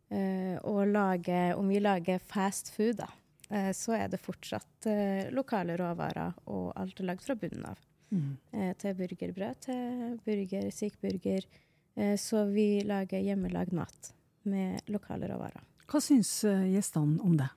Eh, 0.09 0.57
og 0.65 0.87
lage, 0.89 1.41
om 1.57 1.69
vi 1.69 1.81
lager 1.85 2.25
fast 2.25 2.73
food, 2.73 3.03
da, 3.03 3.11
eh, 3.53 3.73
så 3.77 3.97
er 3.99 4.09
det 4.09 4.23
fortsatt 4.25 4.89
eh, 4.89 5.29
lokale 5.37 5.77
råvarer, 5.81 6.41
og 6.49 6.73
alt 6.81 7.01
er 7.01 7.13
lagd 7.13 7.25
fra 7.25 7.37
bunnen 7.37 7.69
av. 7.69 7.88
Eh, 8.11 8.73
til 8.81 8.95
burgerbrød, 8.97 9.61
til 9.67 10.19
burger, 10.25 10.71
sikburger. 10.75 11.47
Eh, 11.97 12.17
så 12.17 12.45
vi 12.49 12.81
lager 12.87 13.21
hjemmelagd 13.21 13.75
mat 13.77 14.13
med 14.49 14.81
lokale 14.89 15.29
råvarer. 15.29 15.65
Hva 15.89 16.01
syns 16.05 16.31
eh, 16.49 16.69
gjestene 16.75 17.21
om 17.25 17.37
det? 17.39 17.49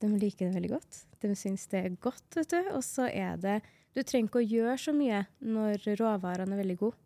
De 0.00 0.08
liker 0.16 0.48
det 0.48 0.56
veldig 0.56 0.72
godt. 0.72 1.02
De 1.20 1.34
syns 1.36 1.66
det 1.72 1.84
er 1.84 2.00
godt, 2.00 2.26
vet 2.36 2.54
du. 2.54 2.72
Og 2.76 2.84
så 2.84 3.08
er 3.08 3.36
det 3.40 3.60
Du 3.90 4.04
trenger 4.06 4.28
ikke 4.28 4.38
å 4.38 4.46
gjøre 4.46 4.76
så 4.78 4.92
mye 4.94 5.24
når 5.42 5.82
råvarene 5.98 6.54
er 6.54 6.60
veldig 6.62 6.76
gode. 6.78 6.96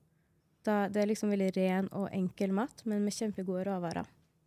Da, 0.64 0.86
det 0.88 1.00
er 1.00 1.08
liksom 1.10 1.32
veldig 1.32 1.50
ren 1.56 1.88
og 1.96 2.10
enkel 2.12 2.52
mat, 2.56 2.82
men 2.84 3.02
med 3.04 3.12
kjempegode 3.12 3.64
råvarer. 3.68 4.06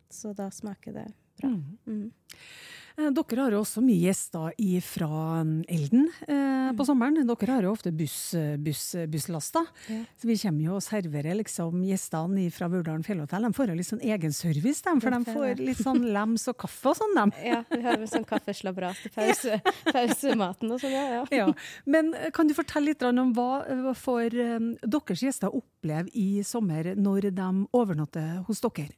Så 0.09 0.33
da 0.37 0.47
smaker 0.53 0.95
det 0.95 1.07
bra. 1.37 1.49
Mm. 1.85 2.11
Eh, 2.29 2.86
Dere 2.97 3.43
har 3.43 3.53
jo 3.53 3.59
også 3.61 3.81
mye 3.85 4.07
gjester 4.07 4.55
fra 4.81 5.43
Elden 5.69 6.07
eh, 6.25 6.71
på 6.73 6.85
sommeren. 6.87 7.19
Dere 7.29 7.51
har 7.53 7.67
jo 7.67 7.73
ofte 7.75 7.91
buss, 7.93 8.33
buss, 8.57 8.95
busslaster. 9.05 9.67
Ja. 9.85 9.99
Så 10.17 10.25
vi 10.25 10.37
kommer 10.41 10.65
jo 10.65 10.79
og 10.79 10.81
serverer 10.81 11.37
liksom 11.37 11.83
gjestene 11.85 12.47
fra 12.49 12.71
Vurdalen 12.73 13.05
fjellhotell. 13.05 13.45
De 13.45 13.53
får 13.53 13.69
jo 13.69 13.77
litt 13.77 13.89
sånn 13.91 14.01
egenservice, 14.01 14.81
de, 14.81 14.95
for 15.03 15.13
de 15.13 15.37
får 15.37 15.61
litt 15.61 15.85
sånn 15.85 16.07
lems 16.17 16.49
og 16.49 16.57
kaffe 16.65 16.89
og 16.89 16.97
sånn, 16.97 17.15
de. 17.21 17.47
Ja, 17.51 17.61
vi 17.69 17.83
har 17.85 18.01
vel 18.01 18.09
sånn 18.09 18.25
kaffeslabras 18.27 19.05
til 19.05 19.13
pause, 19.13 19.61
pausematen 19.93 20.73
og 20.73 20.81
sånn, 20.81 20.97
ja. 20.97 21.07
ja. 21.19 21.23
Ja. 21.37 21.49
Men 21.85 22.15
eh, 22.17 22.31
kan 22.33 22.49
du 22.49 22.57
fortelle 22.57 22.95
litt 22.95 23.05
om 23.05 23.35
hva 23.37 23.93
får 23.93 24.41
eh, 24.41 24.71
deres 24.89 25.27
gjester 25.29 25.53
oppleve 25.53 26.09
i 26.17 26.41
sommer 26.41 26.95
når 26.97 27.29
de 27.29 27.51
overnatter 27.77 28.41
hos 28.49 28.65
dere? 28.65 28.95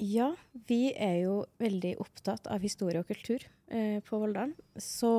Ja, 0.00 0.30
vi 0.52 0.94
er 0.96 1.18
jo 1.26 1.32
veldig 1.60 1.98
opptatt 2.00 2.46
av 2.48 2.62
historie 2.64 3.02
og 3.02 3.08
kultur 3.10 3.42
eh, 3.68 3.98
på 4.00 4.16
Volldalen. 4.22 4.54
Så 4.80 5.10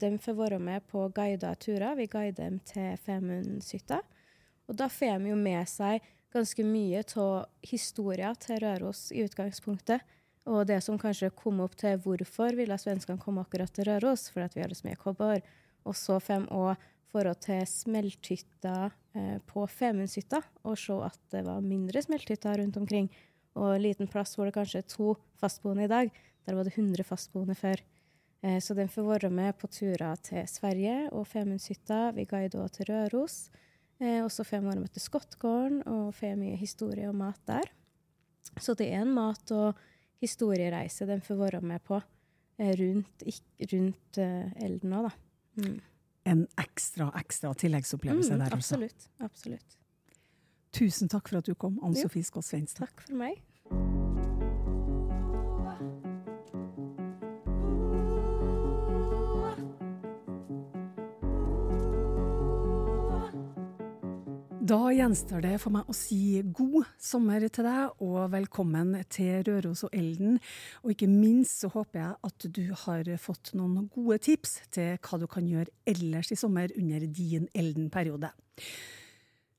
de 0.00 0.14
får 0.22 0.38
være 0.38 0.60
med 0.64 0.86
på 0.88 1.02
guida 1.12 1.50
turer. 1.60 1.92
Vi 1.98 2.06
guider 2.08 2.46
dem 2.46 2.56
til 2.64 2.94
Femundshytta. 3.04 3.98
Og 4.70 4.78
da 4.80 4.88
får 4.88 5.20
de 5.20 5.34
jo 5.34 5.36
med 5.36 5.68
seg 5.68 6.06
ganske 6.32 6.64
mye 6.64 7.04
av 7.20 7.68
historia 7.68 8.32
til 8.40 8.62
Røros 8.64 9.10
i 9.12 9.26
utgangspunktet. 9.26 10.08
Og 10.48 10.64
det 10.70 10.80
som 10.86 10.96
kanskje 10.96 11.34
kom 11.36 11.60
opp 11.60 11.76
til 11.76 12.00
hvorfor 12.00 12.56
ville 12.56 12.80
svenskene 12.80 13.20
komme 13.20 13.44
akkurat 13.44 13.74
til 13.76 13.90
Røros, 13.90 14.30
fordi 14.32 14.56
vi 14.56 14.64
har 14.64 14.72
så 14.72 14.88
mye 14.88 15.02
kobber. 15.04 15.44
Og 15.84 16.00
så 16.00 16.16
får 16.16 16.46
de 16.46 16.62
òg 16.62 16.88
forhold 17.10 17.42
til 17.44 17.64
smelthytta 17.66 18.76
eh, 19.18 19.38
på 19.50 19.66
Femundshytta, 19.68 20.40
og 20.64 20.78
se 20.78 20.96
at 21.04 21.18
det 21.34 21.44
var 21.44 21.64
mindre 21.64 22.02
smelthytter 22.04 22.60
rundt 22.62 22.78
omkring 22.80 23.10
og 23.56 23.74
en 23.74 23.82
liten 23.82 24.08
plass 24.10 24.36
hvor 24.36 24.46
det 24.48 24.54
kanskje 24.54 24.78
er 24.82 24.88
to 24.88 25.14
fastboende 25.40 25.84
i 25.84 25.90
dag. 25.90 26.10
Der 26.46 26.54
var 26.54 26.64
det 26.64 26.74
100 26.76 27.04
fastboende 27.04 27.54
før. 27.58 27.80
Eh, 28.42 28.58
så 28.60 28.74
den 28.74 28.88
får 28.88 29.04
være 29.08 29.30
med 29.30 29.56
på 29.58 29.68
turer 29.68 30.16
til 30.24 30.46
Sverige 30.48 31.10
og 31.12 31.26
Femundshytta. 31.28 32.10
Vi 32.16 32.24
guider 32.24 32.62
også 32.62 32.76
til 32.80 32.86
Røros. 32.94 33.50
Eh, 34.00 34.22
og 34.24 34.30
så 34.32 34.44
får 34.44 34.60
vi 34.62 34.66
være 34.70 34.80
med 34.80 34.92
til 34.94 35.02
Skottgården 35.04 35.82
og 35.86 36.14
får 36.14 36.36
mye 36.40 36.56
historie 36.56 37.08
og 37.08 37.14
mat 37.20 37.40
der. 37.46 37.68
Så 38.58 38.74
det 38.74 38.88
er 38.92 39.02
en 39.02 39.12
mat- 39.14 39.52
og 39.52 39.74
historiereise 40.22 41.06
den 41.06 41.20
får 41.20 41.36
være 41.36 41.60
med 41.60 41.80
på 41.84 42.00
eh, 42.58 42.72
rundt, 42.80 43.22
rundt 43.72 44.18
elden 44.20 44.92
òg, 44.96 45.10
da. 45.10 45.12
Mm. 45.60 45.78
En 46.30 46.42
ekstra, 46.60 47.10
ekstra 47.16 47.52
tilleggsopplevelse 47.56 48.32
Mm, 48.34 48.38
der, 48.38 48.54
altså. 48.54 48.74
absolutt. 48.76 49.08
Absolutt. 49.20 49.76
Tusen 50.72 51.10
takk 51.10 51.28
for 51.28 51.40
at 51.40 51.46
du 51.46 51.54
kom, 51.58 51.80
Ann 51.82 51.96
Sofie 51.98 52.24
Skaas 52.24 52.52
Svendsen. 52.52 52.84
Takk 52.84 53.06
for 53.06 53.18
meg. 53.18 53.40
Da 64.70 64.76
gjenstår 64.94 65.40
det 65.42 65.56
for 65.58 65.74
meg 65.74 65.88
å 65.90 65.94
si 65.96 66.38
god 66.54 66.86
sommer 67.02 67.42
til 67.50 67.66
deg, 67.66 67.96
og 68.06 68.28
velkommen 68.30 68.92
til 69.10 69.40
Røros 69.48 69.82
og 69.88 69.96
Elden. 69.98 70.36
Og 70.84 70.92
ikke 70.94 71.08
minst 71.10 71.64
så 71.64 71.72
håper 71.74 71.98
jeg 71.98 72.14
at 72.28 72.46
du 72.54 72.62
har 72.84 73.10
fått 73.18 73.50
noen 73.58 73.88
gode 73.90 74.20
tips 74.28 74.60
til 74.70 74.94
hva 75.02 75.18
du 75.18 75.26
kan 75.32 75.50
gjøre 75.50 75.74
ellers 75.90 76.30
i 76.30 76.38
sommer 76.38 76.70
under 76.78 77.08
din 77.10 77.50
Elden-periode. 77.50 78.30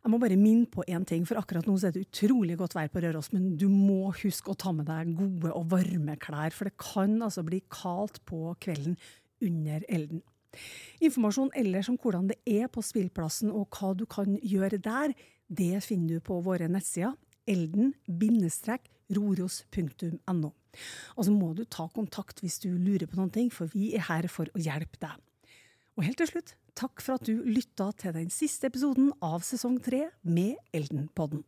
Jeg 0.01 0.09
må 0.09 0.17
bare 0.17 0.37
minne 0.39 0.65
på 0.65 0.81
én 0.89 1.03
ting, 1.05 1.27
for 1.29 1.37
akkurat 1.37 1.67
nå 1.69 1.75
er 1.77 1.93
det 1.93 2.07
utrolig 2.07 2.55
godt 2.57 2.73
vær 2.73 2.89
på 2.89 3.03
Røros, 3.03 3.29
men 3.35 3.53
du 3.59 3.67
må 3.69 4.09
huske 4.23 4.49
å 4.49 4.57
ta 4.57 4.71
med 4.73 4.87
deg 4.89 5.13
gode 5.19 5.51
og 5.53 5.67
varme 5.69 6.15
klær, 6.21 6.49
for 6.55 6.65
det 6.65 6.73
kan 6.81 7.21
altså 7.21 7.43
bli 7.45 7.61
kaldt 7.69 8.17
på 8.25 8.55
kvelden 8.63 8.97
under 9.45 9.85
Elden. 9.87 10.23
Informasjon 11.05 11.53
ellers 11.55 11.89
om 11.91 11.99
hvordan 12.01 12.27
det 12.31 12.39
er 12.49 12.67
på 12.73 12.81
spillplassen 12.83 13.51
og 13.53 13.69
hva 13.77 13.93
du 13.95 14.07
kan 14.09 14.39
gjøre 14.41 14.81
der, 14.81 15.13
det 15.51 15.83
finner 15.85 16.17
du 16.17 16.21
på 16.25 16.41
våre 16.43 16.67
nettsider 16.71 17.13
elden-roros.no. 17.51 20.51
Og 21.17 21.25
så 21.27 21.31
må 21.33 21.49
du 21.57 21.63
ta 21.65 21.87
kontakt 21.91 22.39
hvis 22.43 22.59
du 22.63 22.69
lurer 22.77 23.07
på 23.09 23.17
noen 23.19 23.33
ting, 23.33 23.49
for 23.53 23.65
vi 23.73 23.95
er 23.97 24.03
her 24.07 24.25
for 24.31 24.45
å 24.55 24.59
hjelpe 24.61 24.97
deg. 25.01 25.15
Og 25.97 26.03
helt 26.07 26.19
til 26.21 26.29
slutt, 26.29 26.49
Takk 26.77 27.03
for 27.03 27.19
at 27.19 27.27
du 27.27 27.43
lytta 27.43 27.91
til 27.99 28.15
den 28.15 28.29
siste 28.33 28.69
episoden 28.71 29.11
av 29.21 29.43
sesong 29.45 29.79
tre 29.83 30.07
med 30.23 30.55
Eldenpodden. 30.73 31.43